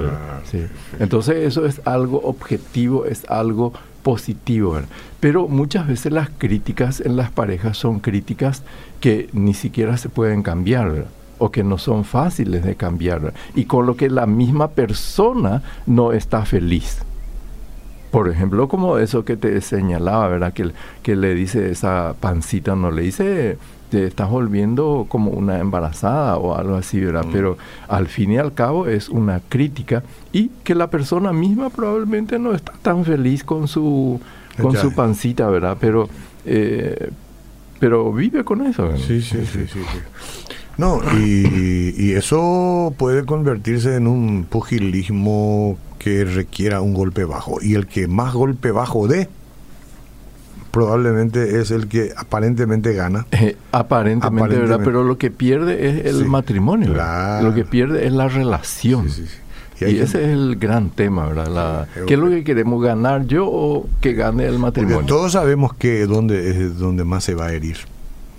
sí. 0.49 0.65
Entonces 0.99 1.47
eso 1.47 1.65
es 1.65 1.81
algo 1.85 2.21
objetivo, 2.23 3.05
es 3.05 3.29
algo 3.29 3.73
positivo, 4.03 4.73
¿verdad? 4.73 4.89
Pero 5.19 5.47
muchas 5.47 5.87
veces 5.87 6.11
las 6.11 6.29
críticas 6.29 7.01
en 7.01 7.15
las 7.15 7.31
parejas 7.31 7.77
son 7.77 7.99
críticas 7.99 8.63
que 8.99 9.29
ni 9.33 9.53
siquiera 9.53 9.97
se 9.97 10.09
pueden 10.09 10.43
cambiar, 10.43 10.91
¿verdad? 10.91 11.09
o 11.41 11.49
que 11.49 11.63
no 11.63 11.79
son 11.79 12.05
fáciles 12.05 12.63
de 12.63 12.75
cambiar, 12.75 13.33
y 13.55 13.65
con 13.65 13.87
lo 13.87 13.95
que 13.95 14.11
la 14.11 14.27
misma 14.27 14.67
persona 14.69 15.63
no 15.87 16.13
está 16.13 16.45
feliz. 16.45 16.99
Por 18.11 18.29
ejemplo, 18.29 18.67
como 18.67 18.99
eso 18.99 19.25
que 19.25 19.37
te 19.37 19.59
señalaba, 19.61 20.27
¿verdad? 20.27 20.53
Que, 20.53 20.71
que 21.01 21.15
le 21.15 21.33
dice 21.33 21.71
esa 21.71 22.13
pancita, 22.19 22.75
no 22.75 22.91
le 22.91 23.01
dice 23.01 23.57
te 23.91 24.07
estás 24.07 24.29
volviendo 24.29 25.05
como 25.09 25.31
una 25.31 25.59
embarazada 25.59 26.37
o 26.37 26.55
algo 26.55 26.75
así, 26.75 27.01
¿verdad? 27.01 27.25
Mm. 27.25 27.31
Pero 27.33 27.57
al 27.89 28.07
fin 28.07 28.31
y 28.31 28.37
al 28.37 28.53
cabo 28.53 28.87
es 28.87 29.09
una 29.09 29.41
crítica 29.49 30.01
y 30.31 30.49
que 30.63 30.75
la 30.75 30.89
persona 30.89 31.33
misma 31.33 31.69
probablemente 31.69 32.39
no 32.39 32.53
está 32.53 32.71
tan 32.81 33.03
feliz 33.03 33.43
con 33.43 33.67
su 33.67 34.19
con 34.61 34.77
su 34.77 34.93
pancita, 34.95 35.49
¿verdad? 35.49 35.77
Pero 35.79 36.07
eh, 36.45 37.11
pero 37.79 38.13
vive 38.13 38.45
con 38.45 38.65
eso. 38.65 38.83
¿verdad? 38.83 38.99
Sí, 39.05 39.21
sí, 39.21 39.39
sí, 39.45 39.65
sí, 39.67 39.79
No, 40.77 41.01
y, 41.17 41.93
y, 41.97 42.13
eso 42.13 42.93
puede 42.97 43.25
convertirse 43.25 43.95
en 43.95 44.07
un 44.07 44.45
pugilismo 44.45 45.77
que 45.99 46.23
requiera 46.23 46.79
un 46.79 46.93
golpe 46.93 47.25
bajo. 47.25 47.57
Y 47.61 47.75
el 47.75 47.87
que 47.87 48.07
más 48.07 48.33
golpe 48.33 48.71
bajo 48.71 49.07
dé, 49.07 49.27
probablemente 50.71 51.59
es 51.59 51.71
el 51.71 51.87
que 51.87 52.13
aparentemente 52.15 52.93
gana. 52.93 53.25
Eh, 53.41 53.57
aparentemente, 53.71 54.55
¿verdad? 54.55 54.81
Pero 54.83 55.03
lo 55.03 55.17
que 55.17 55.31
pierde 55.31 55.89
es 55.89 56.05
el 56.05 56.25
matrimonio. 56.25 56.93
Lo 57.41 57.55
que 57.55 57.65
pierde 57.65 58.05
es 58.05 58.13
la 58.13 58.27
relación. 58.27 59.07
y, 59.79 59.83
ese 59.83 60.03
es 60.03 60.15
el 60.15 60.57
gran 60.57 60.91
tema, 60.91 61.27
¿verdad? 61.27 61.87
¿Qué 62.05 62.13
es 62.13 62.19
lo 62.19 62.29
que 62.29 62.43
queremos 62.43 62.83
ganar 62.83 63.25
yo 63.25 63.47
o 63.47 63.89
que 63.99 64.13
gane 64.13 64.45
el 64.45 64.59
matrimonio? 64.59 65.07
todos 65.07 65.31
sabemos 65.31 65.73
que 65.73 66.05
donde 66.05 66.51
es 66.51 66.77
donde 66.77 67.03
más 67.03 67.23
se 67.23 67.33
va 67.33 67.47
a 67.47 67.53
herir. 67.53 67.77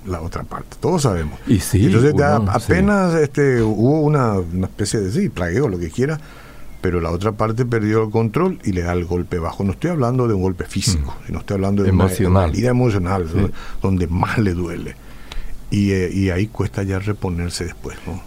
la 0.06 0.20
otra 0.20 0.44
parte. 0.44 0.76
Todos 0.78 1.02
sabemos. 1.02 1.40
Y 1.48 1.58
sí, 1.58 1.86
Entonces 1.86 2.12
uno, 2.14 2.44
apenas 2.52 3.14
este, 3.14 3.60
hubo 3.60 4.02
una, 4.02 4.34
una 4.34 4.66
especie 4.66 5.00
de 5.00 5.10
sí, 5.10 5.28
plagueo, 5.30 5.68
lo 5.68 5.78
que 5.78 5.90
quiera, 5.90 6.20
pero 6.82 7.00
la 7.00 7.10
otra 7.10 7.32
parte 7.32 7.64
perdió 7.64 8.02
el 8.04 8.10
control 8.10 8.58
y 8.64 8.72
le 8.72 8.82
da 8.82 8.92
el 8.92 9.06
golpe 9.06 9.38
bajo. 9.38 9.64
No 9.64 9.72
estoy 9.72 9.90
hablando 9.90 10.28
de 10.28 10.34
un 10.34 10.42
golpe 10.42 10.64
físico, 10.64 11.14
Mm. 11.22 11.26
sino 11.26 11.38
estoy 11.38 11.54
hablando 11.54 11.82
de 11.84 11.88
Emocional. 11.88 12.44
una 12.50 12.52
herida 12.52 12.68
emocional, 12.70 13.26
donde 13.80 14.06
más 14.08 14.36
le 14.38 14.52
duele. 14.52 14.96
Y, 15.70 15.92
eh, 15.92 16.10
y 16.12 16.28
ahí 16.30 16.48
cuesta 16.48 16.82
ya 16.82 16.98
reponerse 16.98 17.64
después, 17.64 17.96
¿no? 18.06 18.20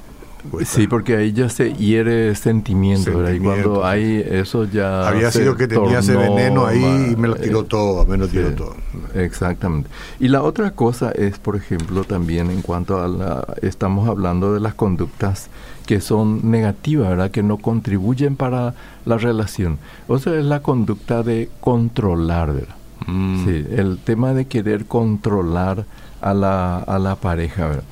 Cuesta. 0.49 0.75
Sí, 0.75 0.87
porque 0.87 1.17
ahí 1.17 1.33
ya 1.33 1.49
se 1.49 1.73
hiere 1.73 2.33
sentimiento, 2.35 3.17
¿verdad? 3.17 3.31
Y 3.31 3.33
Sentimiento, 3.33 3.69
cuando 3.69 3.85
hay 3.85 4.23
eso 4.29 4.65
ya... 4.65 5.07
Había 5.07 5.31
sido 5.31 5.55
que 5.57 5.67
tenía 5.67 5.99
ese 5.99 6.15
veneno 6.15 6.65
ahí 6.67 7.09
y 7.11 7.15
me 7.15 7.27
lo 7.27 7.35
tiró 7.35 7.61
eh, 7.61 7.65
todo, 7.67 8.05
me 8.05 8.15
lo 8.15 8.27
tiró 8.27 8.49
sí, 8.49 8.55
todo. 8.55 8.75
Exactamente. 9.15 9.89
Y 10.19 10.27
la 10.27 10.43
otra 10.43 10.71
cosa 10.71 11.11
es, 11.11 11.39
por 11.39 11.55
ejemplo, 11.55 12.03
también 12.03 12.51
en 12.51 12.61
cuanto 12.61 13.01
a 13.01 13.07
la... 13.07 13.55
Estamos 13.63 14.07
hablando 14.07 14.53
de 14.53 14.59
las 14.59 14.75
conductas 14.75 15.49
que 15.85 16.01
son 16.01 16.49
negativas, 16.49 17.09
¿verdad? 17.09 17.31
Que 17.31 17.43
no 17.43 17.57
contribuyen 17.57 18.35
para 18.35 18.73
la 19.05 19.17
relación. 19.17 19.77
O 20.07 20.19
sea, 20.19 20.35
es 20.35 20.45
la 20.45 20.61
conducta 20.61 21.23
de 21.23 21.49
controlar, 21.59 22.53
¿verdad? 22.53 22.75
Mm. 23.07 23.45
Sí, 23.45 23.65
el 23.71 23.97
tema 23.97 24.33
de 24.33 24.45
querer 24.45 24.85
controlar 24.85 25.85
a 26.21 26.33
la, 26.33 26.79
a 26.79 26.99
la 26.99 27.15
pareja, 27.15 27.67
¿verdad? 27.67 27.83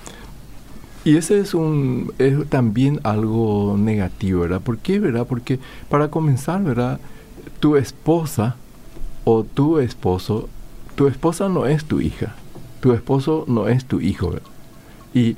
Y 1.05 1.17
ese 1.17 1.39
es 1.39 1.53
un 1.53 2.13
es 2.17 2.47
también 2.49 3.01
algo 3.03 3.75
negativo, 3.77 4.41
¿verdad? 4.41 4.61
¿Por 4.61 4.79
qué, 4.79 4.99
verdad? 4.99 5.27
Porque 5.27 5.59
para 5.89 6.07
comenzar, 6.09 6.63
¿verdad? 6.63 6.99
Tu 7.59 7.75
esposa 7.75 8.55
o 9.25 9.43
tu 9.43 9.79
esposo, 9.79 10.47
tu 10.95 11.07
esposa 11.07 11.49
no 11.49 11.65
es 11.65 11.83
tu 11.83 11.99
hija, 11.99 12.35
tu 12.79 12.93
esposo 12.93 13.43
no 13.47 13.67
es 13.67 13.83
tu 13.83 13.99
hijo, 13.99 14.31
¿verdad? 14.31 14.49
Y 15.13 15.35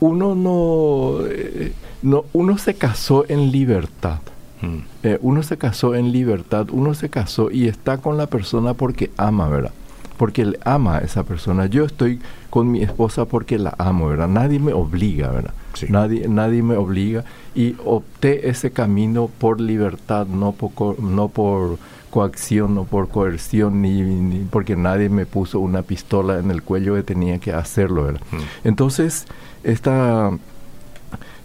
uno 0.00 0.34
no, 0.34 1.24
eh, 1.26 1.72
no 2.04 2.26
uno 2.32 2.58
se 2.58 2.74
casó 2.74 3.24
en 3.28 3.50
libertad. 3.50 4.20
Mm. 4.60 4.78
Eh, 5.02 5.18
uno 5.22 5.42
se 5.42 5.56
casó 5.56 5.94
en 5.94 6.12
libertad, 6.12 6.68
uno 6.70 6.94
se 6.94 7.08
casó 7.08 7.50
y 7.50 7.66
está 7.66 7.98
con 7.98 8.16
la 8.16 8.26
persona 8.26 8.74
porque 8.74 9.10
ama, 9.16 9.48
¿verdad? 9.48 9.72
Porque 10.18 10.44
le 10.44 10.58
ama 10.64 10.98
a 10.98 11.00
esa 11.00 11.24
persona. 11.24 11.66
Yo 11.66 11.84
estoy 11.84 12.20
con 12.50 12.70
mi 12.70 12.82
esposa 12.82 13.24
porque 13.24 13.58
la 13.58 13.74
amo, 13.78 14.08
¿verdad? 14.08 14.28
Nadie 14.28 14.58
me 14.58 14.72
obliga, 14.72 15.30
¿verdad? 15.30 15.54
Sí. 15.72 15.86
Nadie, 15.88 16.28
nadie 16.28 16.62
me 16.62 16.76
obliga 16.76 17.24
y 17.54 17.74
opté 17.84 18.48
ese 18.48 18.70
camino 18.70 19.28
por 19.38 19.60
libertad, 19.60 20.26
no 20.26 20.52
por, 20.52 21.00
no 21.00 21.28
por 21.28 21.78
coacción, 22.10 22.76
no 22.76 22.84
por 22.84 23.08
coerción, 23.08 23.82
ni, 23.82 24.02
ni 24.02 24.44
porque 24.44 24.76
nadie 24.76 25.08
me 25.08 25.26
puso 25.26 25.58
una 25.58 25.82
pistola 25.82 26.38
en 26.38 26.50
el 26.50 26.62
cuello 26.62 26.94
que 26.94 27.02
tenía 27.02 27.38
que 27.38 27.52
hacerlo, 27.52 28.04
¿verdad? 28.04 28.20
Mm. 28.30 28.68
Entonces, 28.68 29.26
esta 29.64 30.30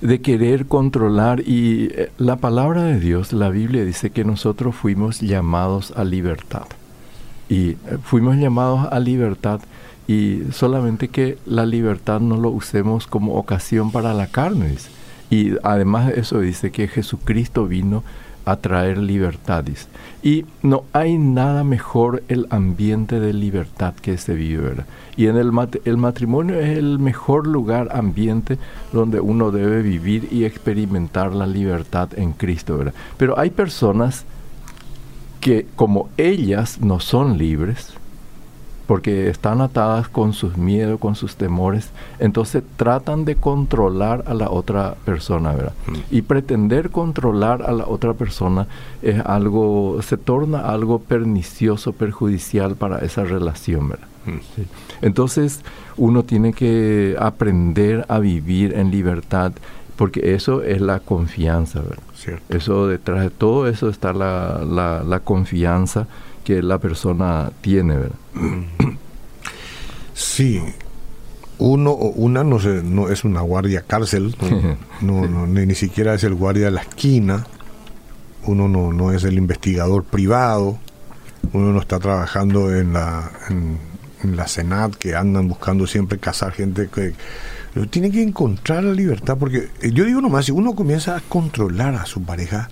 de 0.01 0.21
querer 0.21 0.65
controlar 0.65 1.41
y 1.41 1.89
eh, 1.91 2.12
la 2.17 2.38
palabra 2.38 2.83
de 2.83 2.99
Dios, 2.99 3.33
la 3.33 3.49
Biblia 3.49 3.83
dice 3.83 4.12
que 4.12 4.23
nosotros 4.23 4.75
fuimos 4.75 5.19
llamados 5.19 5.91
a 5.95 6.03
libertad. 6.03 6.65
Y 7.49 7.71
eh, 7.71 7.77
fuimos 8.03 8.38
llamados 8.38 8.88
a 8.91 8.99
libertad 8.99 9.59
y 10.07 10.43
solamente 10.51 11.09
que 11.09 11.38
la 11.45 11.65
libertad 11.65 12.19
no 12.19 12.38
lo 12.38 12.49
usemos 12.49 13.07
como 13.07 13.35
ocasión 13.35 13.91
para 13.91 14.13
la 14.13 14.27
carne. 14.27 14.75
Y 15.29 15.51
además 15.63 16.07
de 16.07 16.19
eso 16.19 16.39
dice 16.39 16.71
que 16.71 16.88
Jesucristo 16.88 17.67
vino 17.67 18.03
traer 18.57 18.97
libertad. 18.97 19.63
dice. 19.63 19.88
Y 20.21 20.45
no 20.63 20.83
hay 20.93 21.17
nada 21.17 21.63
mejor 21.63 22.23
el 22.27 22.47
ambiente 22.49 23.19
de 23.19 23.33
libertad 23.33 23.93
que 23.93 24.17
se 24.17 24.33
vive. 24.33 24.62
¿verdad? 24.63 24.85
Y 25.15 25.27
en 25.27 25.38
el, 25.38 25.51
mat- 25.51 25.81
el 25.85 25.97
matrimonio 25.97 26.59
es 26.59 26.77
el 26.77 26.99
mejor 26.99 27.47
lugar, 27.47 27.89
ambiente 27.91 28.57
donde 28.91 29.19
uno 29.19 29.51
debe 29.51 29.81
vivir 29.81 30.27
y 30.31 30.45
experimentar 30.45 31.33
la 31.33 31.47
libertad 31.47 32.09
en 32.17 32.33
Cristo. 32.33 32.77
¿verdad? 32.77 32.93
Pero 33.17 33.38
hay 33.39 33.49
personas 33.49 34.25
que 35.39 35.65
como 35.75 36.09
ellas 36.17 36.81
no 36.81 36.99
son 36.99 37.38
libres, 37.38 37.93
porque 38.89 39.30
están 39.30 39.62
atadas 39.62 40.10
con 40.10 40.34
sus 40.34 40.58
miedos, 40.58 40.99
con 40.99 41.13
sus 41.13 41.36
temores, 41.36 41.91
entonces 42.17 42.63
tratan 42.75 43.23
de 43.23 43.36
controlar 43.36 44.23
a 44.25 44.34
la 44.34 44.49
otra 44.49 44.95
persona, 45.06 45.52
¿verdad? 45.54 45.73
Mm. 45.86 45.95
Y 46.10 46.23
pretender 46.23 46.89
controlar 46.89 47.62
a 47.62 47.71
la 47.71 47.86
otra 47.86 48.15
persona 48.15 48.65
es 49.04 49.23
algo, 49.23 49.99
se 50.02 50.17
torna 50.17 50.62
algo 50.62 50.97
pernicioso, 50.97 51.93
perjudicial 51.93 52.78
para 52.78 52.97
esa 53.06 53.23
relación, 53.23 53.89
¿verdad? 53.89 54.08
Mm. 54.25 54.39
Sí. 54.56 54.65
Entonces 55.04 55.62
uno 55.95 56.23
tiene 56.23 56.54
que 56.54 57.15
aprender 57.19 58.08
a 58.10 58.17
vivir 58.17 58.73
en 58.73 58.89
libertad, 58.89 59.52
porque 59.97 60.34
eso 60.34 60.63
es 60.63 60.82
la 60.82 60.99
confianza, 60.99 61.82
¿verdad? 61.82 62.04
Cierto. 62.15 62.58
Eso 62.58 62.88
detrás 62.88 63.21
de 63.21 63.30
todo 63.30 63.67
eso 63.67 63.88
está 63.88 64.13
la, 64.13 64.63
la, 64.67 65.04
la 65.04 65.19
confianza 65.19 66.08
que 66.49 66.63
la 66.63 66.79
persona 66.79 67.51
tiene, 67.62 67.95
¿verdad? 67.95 68.15
Sí, 70.15 70.59
uno 71.59 71.91
o 71.91 72.09
una 72.09 72.43
no, 72.43 72.59
se, 72.59 72.81
no 72.81 73.07
es 73.07 73.23
una 73.23 73.41
guardia 73.41 73.83
cárcel, 73.83 74.35
no, 74.41 74.77
no, 75.21 75.27
no, 75.27 75.45
ni, 75.45 75.67
ni 75.67 75.75
siquiera 75.75 76.15
es 76.15 76.23
el 76.23 76.33
guardia 76.33 76.65
de 76.65 76.71
la 76.71 76.81
esquina, 76.81 77.45
uno 78.47 78.67
no, 78.67 78.91
no 78.91 79.12
es 79.12 79.23
el 79.25 79.38
investigador 79.38 80.03
privado, 80.03 80.79
uno 81.53 81.71
no 81.71 81.79
está 81.79 81.99
trabajando 81.99 82.75
en 82.75 82.93
la, 82.93 83.31
en, 83.49 83.77
en 84.23 84.35
la 84.35 84.47
Senat 84.47 84.95
que 84.95 85.15
andan 85.15 85.47
buscando 85.47 85.85
siempre 85.85 86.17
cazar 86.17 86.51
gente 86.51 86.89
que... 86.93 87.13
pero 87.75 87.88
Tiene 87.88 88.09
que 88.09 88.23
encontrar 88.23 88.83
la 88.83 88.93
libertad, 88.93 89.38
porque 89.38 89.69
eh, 89.81 89.91
yo 89.93 90.03
digo 90.03 90.19
nomás, 90.19 90.45
si 90.45 90.51
uno 90.51 90.73
comienza 90.73 91.15
a 91.15 91.21
controlar 91.21 91.93
a 91.93 92.07
su 92.07 92.23
pareja, 92.23 92.69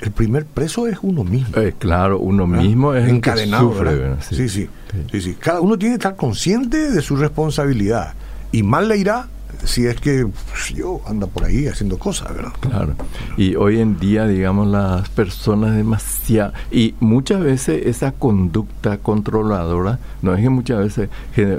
el 0.00 0.12
primer 0.12 0.46
preso 0.46 0.86
es 0.86 0.98
uno 1.02 1.24
mismo. 1.24 1.56
Eh, 1.58 1.74
claro, 1.78 2.18
uno 2.18 2.46
¿verdad? 2.46 2.64
mismo 2.64 2.94
es 2.94 3.08
encadenado. 3.08 3.70
el 3.70 3.72
que 3.72 3.78
sufre. 3.78 4.16
Sí. 4.20 4.48
Sí, 4.48 4.68
sí, 5.10 5.20
sí, 5.20 5.36
Cada 5.38 5.60
uno 5.60 5.78
tiene 5.78 5.94
que 5.94 5.98
estar 5.98 6.16
consciente 6.16 6.90
de 6.90 7.02
su 7.02 7.16
responsabilidad. 7.16 8.14
Y 8.52 8.62
mal 8.62 8.88
le 8.88 8.96
irá 8.96 9.28
si 9.64 9.86
es 9.86 10.00
que 10.00 10.26
pues, 10.26 10.74
yo 10.74 11.00
anda 11.06 11.26
por 11.26 11.44
ahí 11.44 11.66
haciendo 11.66 11.98
cosas, 11.98 12.34
¿verdad? 12.34 12.52
Claro. 12.60 12.94
Y 13.36 13.56
hoy 13.56 13.80
en 13.80 13.98
día, 13.98 14.26
digamos, 14.26 14.68
las 14.68 15.08
personas 15.10 15.76
demasiado... 15.76 16.52
Y 16.70 16.94
muchas 17.00 17.40
veces 17.42 17.86
esa 17.86 18.12
conducta 18.12 18.98
controladora, 18.98 19.98
no 20.22 20.34
es 20.34 20.40
que 20.40 20.48
muchas 20.48 20.78
veces, 20.78 21.10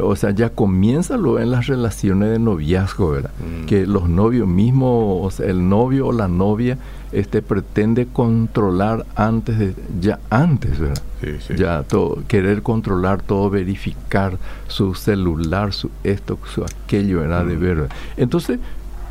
o 0.01 0.15
sea, 0.15 0.32
ya 0.32 0.49
comienza 0.49 1.17
luego 1.17 1.39
en 1.39 1.51
las 1.51 1.67
relaciones 1.67 2.30
de 2.30 2.39
noviazgo, 2.39 3.12
¿verdad? 3.12 3.32
Mm. 3.39 3.65
Que 3.65 3.86
los 3.86 4.10
novios 4.10 4.47
mismos, 4.47 5.27
o 5.27 5.32
sea, 5.32 5.47
el 5.47 5.67
novio 5.69 6.08
o 6.08 6.12
la 6.12 6.27
novia, 6.27 6.77
este 7.12 7.41
pretende 7.41 8.08
controlar 8.08 9.06
antes 9.15 9.58
de, 9.60 9.74
ya 10.00 10.19
antes, 10.30 10.80
¿verdad? 10.80 11.02
Sí, 11.21 11.28
sí. 11.47 11.54
Ya 11.58 11.84
todo, 11.84 12.24
querer 12.28 12.62
controlar 12.62 13.21
todo, 13.21 13.50
verificar 13.50 14.38
su 14.67 14.95
celular, 14.95 15.74
su 15.74 15.91
esto, 16.04 16.39
su 16.54 16.63
aquello, 16.63 17.19
¿verdad? 17.21 17.45
De 17.45 17.56
Mm. 17.56 17.60
ver. 17.60 17.89
Entonces, 18.17 18.60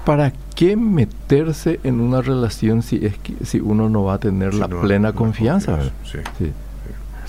¿para 0.04 0.32
qué 0.56 0.76
meterse 0.76 1.78
en 1.84 2.00
una 2.00 2.20
relación 2.22 2.82
si 2.82 3.04
es 3.04 3.16
que 3.18 3.34
si 3.44 3.60
uno 3.60 3.88
no 3.88 4.04
va 4.04 4.14
a 4.14 4.18
tener 4.18 4.52
Si 4.54 4.60
la 4.60 4.68
no, 4.68 4.80
plena 4.80 5.12
confianza? 5.12 5.72
confianza, 5.76 5.92
¿verdad? 6.12 6.32
sí. 6.38 6.52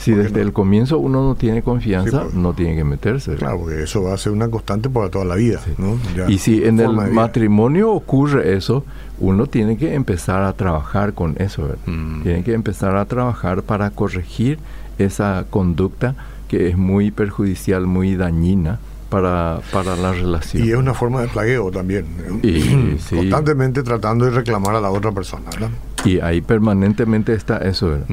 Si 0.02 0.12
¿Por 0.12 0.20
qué 0.20 0.24
desde 0.28 0.42
no? 0.42 0.48
el 0.48 0.54
comienzo 0.54 0.98
uno 0.98 1.24
no 1.24 1.36
tiene 1.36 1.62
confianza, 1.62 2.10
Sí, 2.22 2.24
pues. 2.26 2.34
no 2.34 2.54
tiene 2.54 2.76
que 2.76 2.84
meterse. 2.84 3.36
Claro, 3.36 3.60
porque 3.60 3.84
eso 3.84 4.02
va 4.04 4.14
a 4.14 4.18
ser 4.18 4.32
una 4.34 4.50
constante 4.50 4.90
para 4.90 5.10
toda 5.10 5.26
la 5.26 5.36
vida, 5.36 5.60
Sí. 5.64 5.72
¿no? 5.78 5.98
Ya, 6.16 6.30
Y 6.30 6.38
si 6.40 6.64
en 6.64 6.80
el 6.80 6.92
matrimonio 7.12 7.92
ocurre 7.92 8.56
eso, 8.58 8.84
uno 9.20 9.46
tiene 9.46 9.78
que 9.78 9.94
empezar 9.94 10.42
a 10.44 10.54
trabajar 10.54 11.14
con 11.14 11.36
eso. 11.38 11.70
Mm. 11.86 12.24
Tiene 12.24 12.44
que 12.44 12.54
empezar 12.54 12.96
a 12.96 13.06
trabajar 13.06 13.62
para 13.64 13.92
corregir 13.92 14.58
esa 14.98 15.46
conducta 15.50 16.16
que 16.48 16.68
es 16.70 16.78
muy 16.78 17.12
perjudicial, 17.12 17.86
muy 17.88 18.16
dañina 18.16 18.80
para, 19.10 19.60
para 19.72 19.96
la 19.96 20.14
relación. 20.14 20.64
Y 20.66 20.72
es 20.72 20.78
una 20.78 20.94
forma 20.94 21.22
de 21.22 21.28
plagueo 21.28 21.70
también. 21.70 22.06
Constantemente 23.10 23.84
tratando 23.84 24.26
de 24.26 24.32
reclamar 24.32 24.76
a 24.76 24.82
la 24.82 24.90
otra 24.90 25.12
persona, 25.12 25.50
¿verdad? 25.52 25.70
Y 26.06 26.20
ahí 26.20 26.42
permanentemente 26.42 27.34
está 27.34 27.58
eso, 27.58 27.90
¿verdad? 27.90 28.08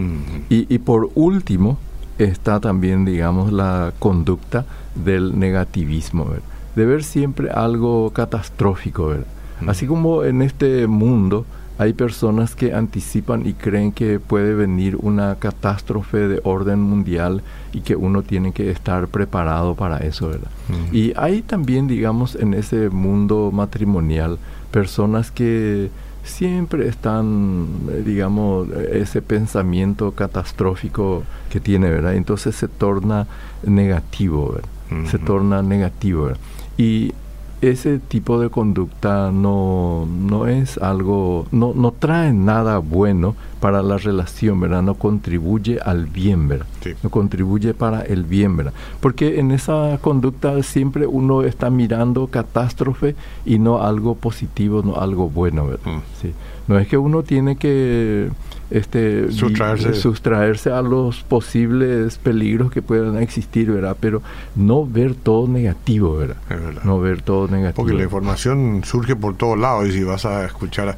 Y, 0.51 0.73
y 0.73 0.79
por 0.79 1.11
último 1.15 1.79
está 2.19 2.61
también, 2.61 3.05
digamos, 3.05 3.53
la 3.53 3.93
conducta 3.99 4.65
del 4.95 5.39
negativismo, 5.39 6.27
¿verdad? 6.27 6.45
De 6.77 6.87
ver 6.87 7.03
siempre 7.03 7.51
algo 7.51 8.11
catastrófico, 8.11 9.09
¿verdad? 9.09 9.27
Así 9.67 9.87
como 9.87 10.23
en 10.25 10.43
este 10.43 10.87
mundo 10.87 11.45
hay 11.79 11.93
personas 11.93 12.57
que 12.57 12.75
anticipan 12.75 13.47
y 13.47 13.55
creen 13.55 13.93
que 13.93 14.19
puede 14.19 14.55
venir 14.55 14.97
una 14.97 15.37
catástrofe 15.37 16.29
de 16.29 16.41
orden 16.43 16.81
mundial 16.81 17.43
y 17.73 17.81
que 17.81 17.95
uno 17.95 18.23
tiene 18.23 18.53
que 18.53 18.71
estar 18.71 19.07
preparado 19.07 19.77
para 19.77 19.99
eso, 19.99 20.29
¿verdad? 20.29 20.51
Y 20.93 21.13
hay 21.17 21.43
también, 21.43 21.87
digamos, 21.87 22.35
en 22.35 22.55
ese 22.55 22.91
mundo 22.91 23.51
matrimonial 23.53 24.39
personas 24.73 25.31
que 25.31 25.91
siempre 26.29 26.89
están, 26.89 27.67
eh, 27.91 28.03
digamos, 28.05 28.69
ese 28.71 29.23
pensamiento 29.23 30.13
catastrófico 30.13 31.25
que 31.51 31.61
tiene, 31.61 31.91
¿verdad? 31.91 32.15
Entonces 32.15 32.55
se 32.55 32.69
torna 32.69 33.27
negativo, 33.65 34.53
¿verdad? 34.55 34.69
Se 35.11 35.19
torna 35.19 35.61
negativo, 35.63 36.25
¿verdad? 36.25 36.41
Y 36.79 37.13
ese 37.61 37.99
tipo 37.99 38.41
de 38.41 38.51
conducta 38.51 39.33
no, 39.33 40.07
no 40.07 40.47
es 40.47 40.79
algo, 40.79 41.47
no, 41.51 41.73
no 41.75 41.93
trae 41.93 42.33
nada 42.33 42.79
bueno 42.79 43.35
para 43.61 43.83
la 43.83 43.99
relación, 43.99 44.61
¿verdad? 44.61 44.83
No 44.83 44.95
contribuye 44.95 45.79
al 45.85 46.07
bien, 46.07 46.49
¿verdad? 46.49 46.67
No 47.03 47.11
contribuye 47.11 47.75
para 47.75 48.03
el 48.03 48.25
bien, 48.25 48.57
¿verdad? 48.57 48.73
Porque 49.01 49.39
en 49.39 49.51
esa 49.51 49.99
conducta 50.01 50.63
siempre 50.63 51.07
uno 51.07 51.43
está 51.43 51.71
mirando 51.71 52.29
catástrofe 52.29 53.15
y 53.45 53.59
no 53.59 53.83
algo 53.83 54.15
positivo, 54.15 54.83
no 54.85 54.97
algo 54.97 55.29
bueno, 55.29 55.67
¿verdad? 55.67 55.93
Mm. 55.93 56.01
Sí. 56.21 56.33
No 56.69 56.79
es 56.79 56.87
que 56.87 56.99
uno 56.99 57.23
tiene 57.23 57.57
que 57.57 58.29
este, 58.71 59.33
sustraerse. 59.33 60.71
a 60.71 60.83
los 60.83 61.23
posibles 61.23 62.19
peligros 62.19 62.71
que 62.71 62.83
puedan 62.83 63.17
existir, 63.17 63.73
¿verdad? 63.73 63.97
Pero 63.99 64.23
no 64.55 64.87
ver 64.87 65.15
todo 65.15 65.49
negativo, 65.49 66.17
¿verdad? 66.17 66.37
No 66.85 67.01
ver 67.01 67.23
todo 67.23 67.49
negativo. 67.49 67.85
Porque 67.85 67.95
la 67.95 68.05
información 68.05 68.83
surge 68.85 69.17
por 69.17 69.37
todos 69.37 69.59
lados 69.59 69.89
y 69.89 69.93
si 69.93 70.05
vas 70.05 70.27
a 70.27 70.45
escuchar... 70.45 70.97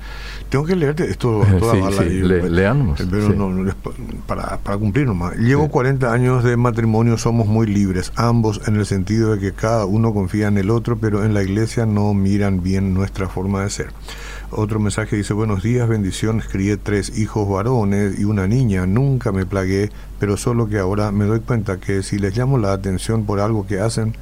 Tengo 0.48 0.64
que 0.64 0.74
leerte 0.74 1.08
esto 1.08 1.46
toda 1.60 1.92
sí, 1.92 2.20
leamos. 2.50 3.00
Pero 3.10 3.34
para, 4.26 4.58
para 4.58 4.78
cumplir 4.78 5.06
nomás. 5.06 5.36
Llevo 5.36 5.68
40 5.68 6.12
años 6.12 6.44
de 6.44 6.56
matrimonio, 6.56 7.16
somos 7.18 7.46
muy 7.46 7.66
libres, 7.66 8.12
ambos 8.16 8.60
en 8.66 8.76
el 8.76 8.86
sentido 8.86 9.34
de 9.34 9.40
que 9.40 9.52
cada 9.52 9.86
uno 9.86 10.12
confía 10.12 10.48
en 10.48 10.58
el 10.58 10.70
otro, 10.70 10.98
pero 10.98 11.24
en 11.24 11.34
la 11.34 11.42
iglesia 11.42 11.86
no 11.86 12.12
miran 12.14 12.62
bien 12.62 12.94
nuestra 12.94 13.28
forma 13.28 13.62
de 13.62 13.70
ser. 13.70 13.92
Otro 14.52 14.80
mensaje 14.80 15.14
dice, 15.14 15.32
buenos 15.32 15.62
días, 15.62 15.88
bendiciones, 15.88 16.48
crié 16.48 16.76
tres 16.76 17.16
hijos 17.16 17.48
varones 17.48 18.18
y 18.18 18.24
una 18.24 18.48
niña, 18.48 18.84
nunca 18.84 19.30
me 19.30 19.46
plagué, 19.46 19.90
pero 20.18 20.36
solo 20.36 20.68
que 20.68 20.78
ahora 20.78 21.12
me 21.12 21.24
doy 21.24 21.38
cuenta 21.38 21.78
que 21.78 22.02
si 22.02 22.18
les 22.18 22.36
llamo 22.36 22.58
la 22.58 22.72
atención 22.72 23.26
por 23.26 23.38
algo 23.38 23.66
que 23.66 23.78
hacen, 23.78 24.14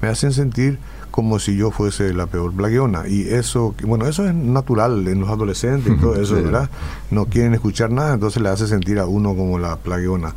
me 0.00 0.08
hacen 0.08 0.32
sentir 0.32 0.78
como 1.14 1.38
si 1.38 1.56
yo 1.56 1.70
fuese 1.70 2.12
la 2.12 2.26
peor 2.26 2.52
plagueona. 2.52 3.06
Y 3.06 3.28
eso, 3.28 3.72
bueno, 3.84 4.08
eso 4.08 4.26
es 4.26 4.34
natural 4.34 5.06
en 5.06 5.20
los 5.20 5.30
adolescentes 5.30 5.92
y 5.92 5.96
todo 5.96 6.16
eso, 6.20 6.34
¿verdad? 6.34 6.68
No 7.12 7.26
quieren 7.26 7.54
escuchar 7.54 7.92
nada, 7.92 8.14
entonces 8.14 8.42
le 8.42 8.48
hace 8.48 8.66
sentir 8.66 8.98
a 8.98 9.06
uno 9.06 9.36
como 9.36 9.60
la 9.60 9.76
plagueona. 9.76 10.34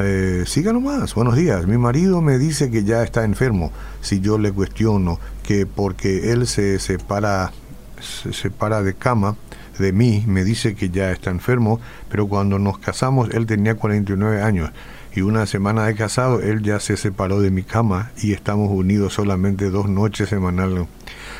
Eh, 0.00 0.44
siga 0.44 0.74
nomás, 0.74 1.14
buenos 1.14 1.34
días. 1.34 1.66
Mi 1.66 1.78
marido 1.78 2.20
me 2.20 2.36
dice 2.36 2.70
que 2.70 2.84
ya 2.84 3.02
está 3.02 3.24
enfermo. 3.24 3.72
Si 4.02 4.20
yo 4.20 4.36
le 4.36 4.52
cuestiono 4.52 5.18
que 5.44 5.64
porque 5.64 6.30
él 6.30 6.46
se 6.46 6.78
separa 6.78 7.50
se 7.98 8.34
separa 8.34 8.82
de 8.82 8.92
cama 8.92 9.34
de 9.78 9.94
mí, 9.94 10.24
me 10.26 10.44
dice 10.44 10.74
que 10.74 10.90
ya 10.90 11.10
está 11.10 11.30
enfermo, 11.30 11.80
pero 12.10 12.28
cuando 12.28 12.58
nos 12.58 12.76
casamos 12.76 13.30
él 13.30 13.46
tenía 13.46 13.76
49 13.76 14.42
años 14.42 14.72
y 15.14 15.22
una 15.22 15.46
semana 15.46 15.86
de 15.86 15.94
casado 15.94 16.40
él 16.40 16.62
ya 16.62 16.80
se 16.80 16.96
separó 16.96 17.40
de 17.40 17.50
mi 17.50 17.62
cama 17.62 18.10
y 18.22 18.32
estamos 18.32 18.70
unidos 18.70 19.14
solamente 19.14 19.70
dos 19.70 19.88
noches 19.88 20.28
semanales. 20.28 20.86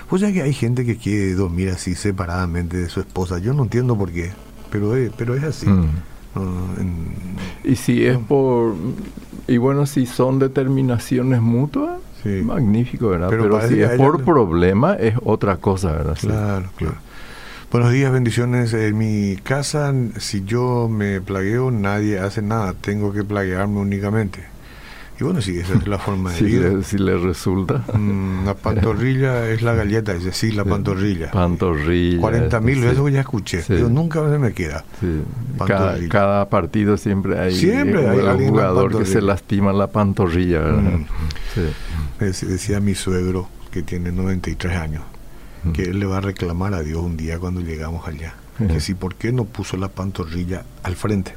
Pues 0.09 0.23
ya 0.23 0.33
que 0.33 0.43
hay 0.43 0.53
gente 0.53 0.85
que 0.85 0.97
quiere 0.97 1.35
dormir 1.35 1.71
así 1.71 1.95
separadamente 1.95 2.77
de 2.77 2.89
su 2.89 3.01
esposa, 3.01 3.39
yo 3.39 3.53
no 3.53 3.65
entiendo 3.65 3.97
por 3.97 4.11
qué, 4.11 4.33
pero 4.71 4.97
es, 4.97 5.11
pero 5.17 5.35
es 5.35 5.45
así. 5.45 5.69
Mm. 5.69 5.89
y 7.65 7.77
si 7.77 8.05
es 8.07 8.19
por... 8.19 8.75
Y 9.47 9.57
bueno, 9.57 9.87
si 9.87 10.05
son 10.07 10.39
determinaciones 10.39 11.41
mutuas, 11.41 11.99
Magnífico, 12.25 13.09
¿verdad? 13.09 13.29
Pero, 13.31 13.69
si 13.69 13.81
es 13.81 13.91
por 13.93 14.25
problema 14.25 14.95
es 14.95 15.15
otra 15.25 15.57
cosa, 15.57 15.93
¿verdad? 15.93 16.17
Claro, 16.21 16.69
claro. 16.77 16.97
Buenos 17.71 17.93
días, 17.93 18.11
bendiciones. 18.11 18.73
En 18.73 18.97
mi 18.97 19.37
casa, 19.37 19.93
si 20.19 20.43
yo 20.43 20.89
me 20.89 21.21
plagueo, 21.21 21.71
nadie 21.71 22.19
hace 22.19 22.41
nada. 22.41 22.73
Tengo 22.73 23.13
que 23.13 23.25
plaguearme 23.25 23.79
únicamente. 23.81 24.43
Y 25.21 25.25
bueno, 25.25 25.43
sí, 25.43 25.59
esa 25.59 25.75
es 25.75 25.87
la 25.87 25.99
forma 25.99 26.31
de 26.33 26.39
si 26.39 26.49
Le, 26.49 26.83
si 26.83 26.97
le 26.97 27.19
resulta. 27.19 27.85
Mm, 27.93 28.47
la 28.47 28.55
pantorrilla 28.55 29.47
es 29.51 29.61
la 29.61 29.75
galleta, 29.75 30.15
dice, 30.15 30.33
sí, 30.33 30.53
la 30.53 30.65
pantorrilla. 30.65 31.31
Pantorrilla. 31.31 32.23
40 32.23 32.61
mil 32.61 32.81
veces 32.81 33.13
ya 33.13 33.21
escuché, 33.21 33.63
pero 33.69 33.91
nunca 33.91 34.27
se 34.31 34.39
me 34.39 34.55
queda. 34.55 34.87
Cada, 36.09 36.49
partido 36.49 36.97
siempre 36.97 37.39
hay, 37.39 37.55
siempre 37.55 38.09
hay 38.09 38.19
un 38.19 38.49
jugador 38.49 38.97
que 38.97 39.05
se 39.05 39.21
lastima 39.21 39.75
la 39.75 39.89
pantorrilla. 39.89 40.63
Mm. 40.63 41.05
Decía 42.19 42.81
mi 42.81 42.95
suegro, 42.95 43.51
que 43.71 43.83
tiene 43.83 44.11
93 44.11 44.75
años. 44.75 45.03
Que 45.73 45.83
él 45.83 46.01
le 46.01 46.07
va 46.07 46.19
a 46.19 46.21
reclamar 46.21 46.75
a 46.75 46.83
Dios 46.83 47.03
un 47.03 47.17
día 47.17 47.39
cuando 47.39 47.61
llegamos 47.61 48.07
allá 48.07 48.35
que 48.67 48.81
si 48.81 48.95
por 48.95 49.15
qué 49.15 49.33
no 49.33 49.45
puso 49.45 49.77
la 49.77 49.89
pantorrilla 49.89 50.65
al 50.83 50.97
frente. 50.97 51.35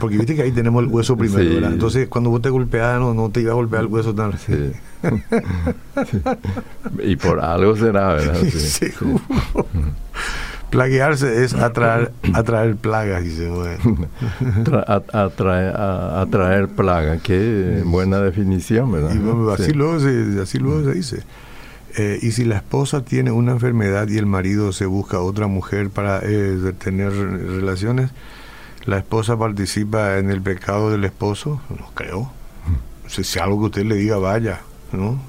Porque 0.00 0.18
viste 0.18 0.36
que 0.36 0.42
ahí 0.42 0.52
tenemos 0.52 0.84
el 0.84 0.90
hueso 0.90 1.16
primero, 1.16 1.66
Entonces 1.66 2.08
cuando 2.08 2.30
vos 2.30 2.42
te 2.42 2.50
golpeas 2.50 3.00
no, 3.00 3.14
no 3.14 3.30
te 3.30 3.40
iba 3.40 3.52
a 3.52 3.54
golpear 3.54 3.84
el 3.84 3.88
hueso 3.88 4.14
tan... 4.14 4.38
Sí. 4.38 4.72
Y 7.02 7.16
por 7.16 7.40
algo 7.40 7.76
será, 7.76 8.14
¿verdad? 8.14 8.40
Sí. 8.50 8.86
Plaguearse 10.70 11.44
es 11.44 11.54
atraer, 11.54 12.12
atraer 12.32 12.76
plagas, 12.76 13.22
dice. 13.22 13.50
atraer, 15.12 15.76
atraer 15.76 16.68
plaga, 16.68 17.18
qué 17.18 17.82
buena 17.84 18.20
definición, 18.20 18.90
¿verdad? 18.92 19.12
así, 19.52 19.72
luego 19.72 20.00
se, 20.00 20.40
así 20.42 20.58
luego 20.58 20.84
se 20.84 20.94
dice. 20.94 21.22
Eh, 21.96 22.18
y 22.22 22.32
si 22.32 22.44
la 22.44 22.56
esposa 22.56 23.04
tiene 23.04 23.30
una 23.30 23.52
enfermedad 23.52 24.08
y 24.08 24.18
el 24.18 24.26
marido 24.26 24.72
se 24.72 24.86
busca 24.86 25.20
otra 25.20 25.46
mujer 25.46 25.90
para 25.90 26.20
eh, 26.24 26.72
tener 26.78 27.12
relaciones, 27.12 28.10
¿la 28.84 28.98
esposa 28.98 29.38
participa 29.38 30.18
en 30.18 30.30
el 30.30 30.42
pecado 30.42 30.90
del 30.90 31.04
esposo? 31.04 31.60
No 31.70 31.90
creo. 31.94 32.32
Si, 33.06 33.38
algo 33.38 33.60
que 33.60 33.66
usted 33.66 33.84
le 33.84 33.96
diga, 33.96 34.16
vaya, 34.16 34.60
¿no? 34.92 35.20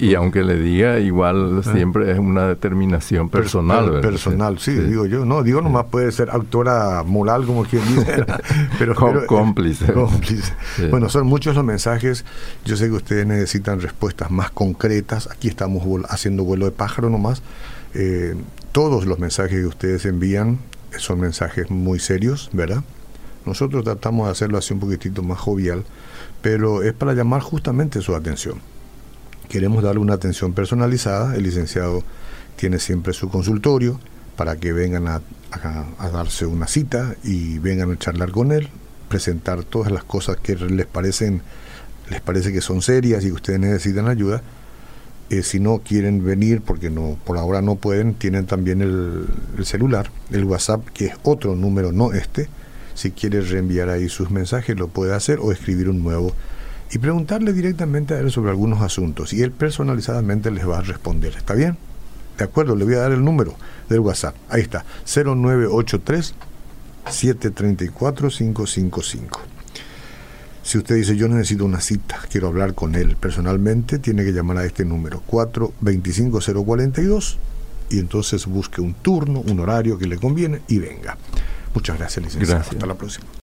Y, 0.00 0.14
aunque 0.14 0.42
le 0.42 0.56
diga, 0.56 0.98
igual 0.98 1.62
ah. 1.64 1.72
siempre 1.72 2.10
es 2.10 2.18
una 2.18 2.46
determinación 2.48 3.28
personal. 3.28 4.00
personal, 4.00 4.58
sí, 4.58 4.72
digo 4.72 5.06
yo. 5.06 5.24
No, 5.24 5.42
digo 5.42 5.60
nomás 5.60 5.86
puede 5.86 6.12
ser 6.12 6.30
autora 6.30 7.02
moral, 7.02 7.46
como 7.46 7.64
quien 7.64 7.82
dice, 7.86 8.24
pero, 8.78 8.94
cómplice. 9.26 9.92
Bueno, 10.90 11.08
son 11.08 11.26
muchos 11.26 11.54
los 11.54 11.64
mensajes. 11.64 12.24
Yo 12.64 12.76
sé 12.76 12.86
que 12.86 12.92
ustedes 12.92 13.26
necesitan 13.26 13.80
respuestas 13.80 14.30
más 14.30 14.50
concretas. 14.50 15.28
Aquí 15.30 15.48
estamos 15.48 15.82
haciendo 16.08 16.44
vuelo 16.44 16.66
de 16.66 16.72
pájaro 16.72 17.10
nomás. 17.10 17.42
Eh, 17.94 18.34
todos 18.72 19.06
los 19.06 19.18
mensajes 19.18 19.60
que 19.60 19.66
ustedes 19.66 20.06
envían 20.06 20.58
son 20.96 21.20
mensajes 21.20 21.70
muy 21.70 21.98
serios, 21.98 22.50
¿verdad? 22.52 22.82
Nosotros 23.44 23.84
tratamos 23.84 24.26
de 24.26 24.32
hacerlo 24.32 24.58
así 24.58 24.72
un 24.72 24.80
poquitito 24.80 25.22
más 25.22 25.38
jovial, 25.38 25.84
pero 26.42 26.82
es 26.82 26.92
para 26.92 27.12
llamar 27.12 27.42
justamente 27.42 28.00
su 28.00 28.14
atención 28.14 28.71
queremos 29.48 29.82
darle 29.82 30.00
una 30.00 30.14
atención 30.14 30.52
personalizada. 30.52 31.36
El 31.36 31.44
licenciado 31.44 32.02
tiene 32.56 32.78
siempre 32.78 33.12
su 33.12 33.28
consultorio 33.28 34.00
para 34.36 34.56
que 34.56 34.72
vengan 34.72 35.08
a, 35.08 35.20
darse 36.12 36.46
una 36.46 36.66
cita 36.66 37.14
y 37.22 37.58
vengan 37.58 37.92
a 37.92 37.98
charlar 37.98 38.30
con 38.30 38.52
él, 38.52 38.68
presentar 39.08 39.64
todas 39.64 39.92
las 39.92 40.04
cosas 40.04 40.38
que 40.38 40.56
les 40.56 40.86
parecen 40.86 41.42
les 42.10 42.20
parece 42.20 42.52
que 42.52 42.60
son 42.60 42.82
serias 42.82 43.24
y 43.24 43.28
que 43.28 43.32
ustedes 43.32 43.60
necesitan 43.60 44.08
ayuda. 44.08 44.42
Eh, 45.30 45.42
si 45.42 45.60
no 45.60 45.78
quieren 45.78 46.24
venir 46.24 46.60
porque 46.60 46.90
no 46.90 47.16
por 47.24 47.38
ahora 47.38 47.62
no 47.62 47.76
pueden, 47.76 48.14
tienen 48.14 48.44
también 48.46 48.82
el, 48.82 49.26
el 49.56 49.64
celular, 49.64 50.10
el 50.30 50.44
WhatsApp, 50.44 50.86
que 50.92 51.06
es 51.06 51.14
otro 51.22 51.54
número, 51.54 51.92
no 51.92 52.12
este. 52.12 52.48
Si 52.94 53.12
quiere 53.12 53.40
reenviar 53.40 53.88
ahí 53.88 54.08
sus 54.08 54.30
mensajes, 54.30 54.78
lo 54.78 54.88
puede 54.88 55.14
hacer 55.14 55.38
o 55.40 55.52
escribir 55.52 55.88
un 55.88 56.02
nuevo 56.02 56.34
y 56.92 56.98
preguntarle 56.98 57.52
directamente 57.52 58.14
a 58.14 58.20
él 58.20 58.30
sobre 58.30 58.50
algunos 58.50 58.82
asuntos 58.82 59.32
y 59.32 59.42
él 59.42 59.50
personalizadamente 59.50 60.50
les 60.50 60.68
va 60.68 60.78
a 60.78 60.82
responder. 60.82 61.34
¿Está 61.36 61.54
bien? 61.54 61.76
De 62.36 62.44
acuerdo, 62.44 62.76
le 62.76 62.84
voy 62.84 62.94
a 62.94 62.98
dar 62.98 63.12
el 63.12 63.24
número 63.24 63.54
del 63.88 64.00
WhatsApp. 64.00 64.36
Ahí 64.48 64.62
está, 64.62 64.84
0983 65.06 66.34
734 67.10 68.28
555. 68.28 69.40
Si 70.62 70.78
usted 70.78 70.94
dice 70.94 71.16
yo 71.16 71.28
necesito 71.28 71.64
una 71.64 71.80
cita, 71.80 72.20
quiero 72.30 72.48
hablar 72.48 72.74
con 72.74 72.94
él 72.94 73.16
personalmente, 73.16 73.98
tiene 73.98 74.24
que 74.24 74.32
llamar 74.32 74.58
a 74.58 74.64
este 74.64 74.84
número 74.84 75.22
425-042 75.28 77.36
y 77.90 77.98
entonces 77.98 78.46
busque 78.46 78.80
un 78.80 78.94
turno, 78.94 79.40
un 79.40 79.60
horario 79.60 79.98
que 79.98 80.06
le 80.06 80.18
conviene 80.18 80.62
y 80.68 80.78
venga. 80.78 81.18
Muchas 81.74 81.98
gracias, 81.98 82.24
licenciado. 82.24 82.60
Hasta 82.60 82.86
la 82.86 82.94
próxima. 82.94 83.26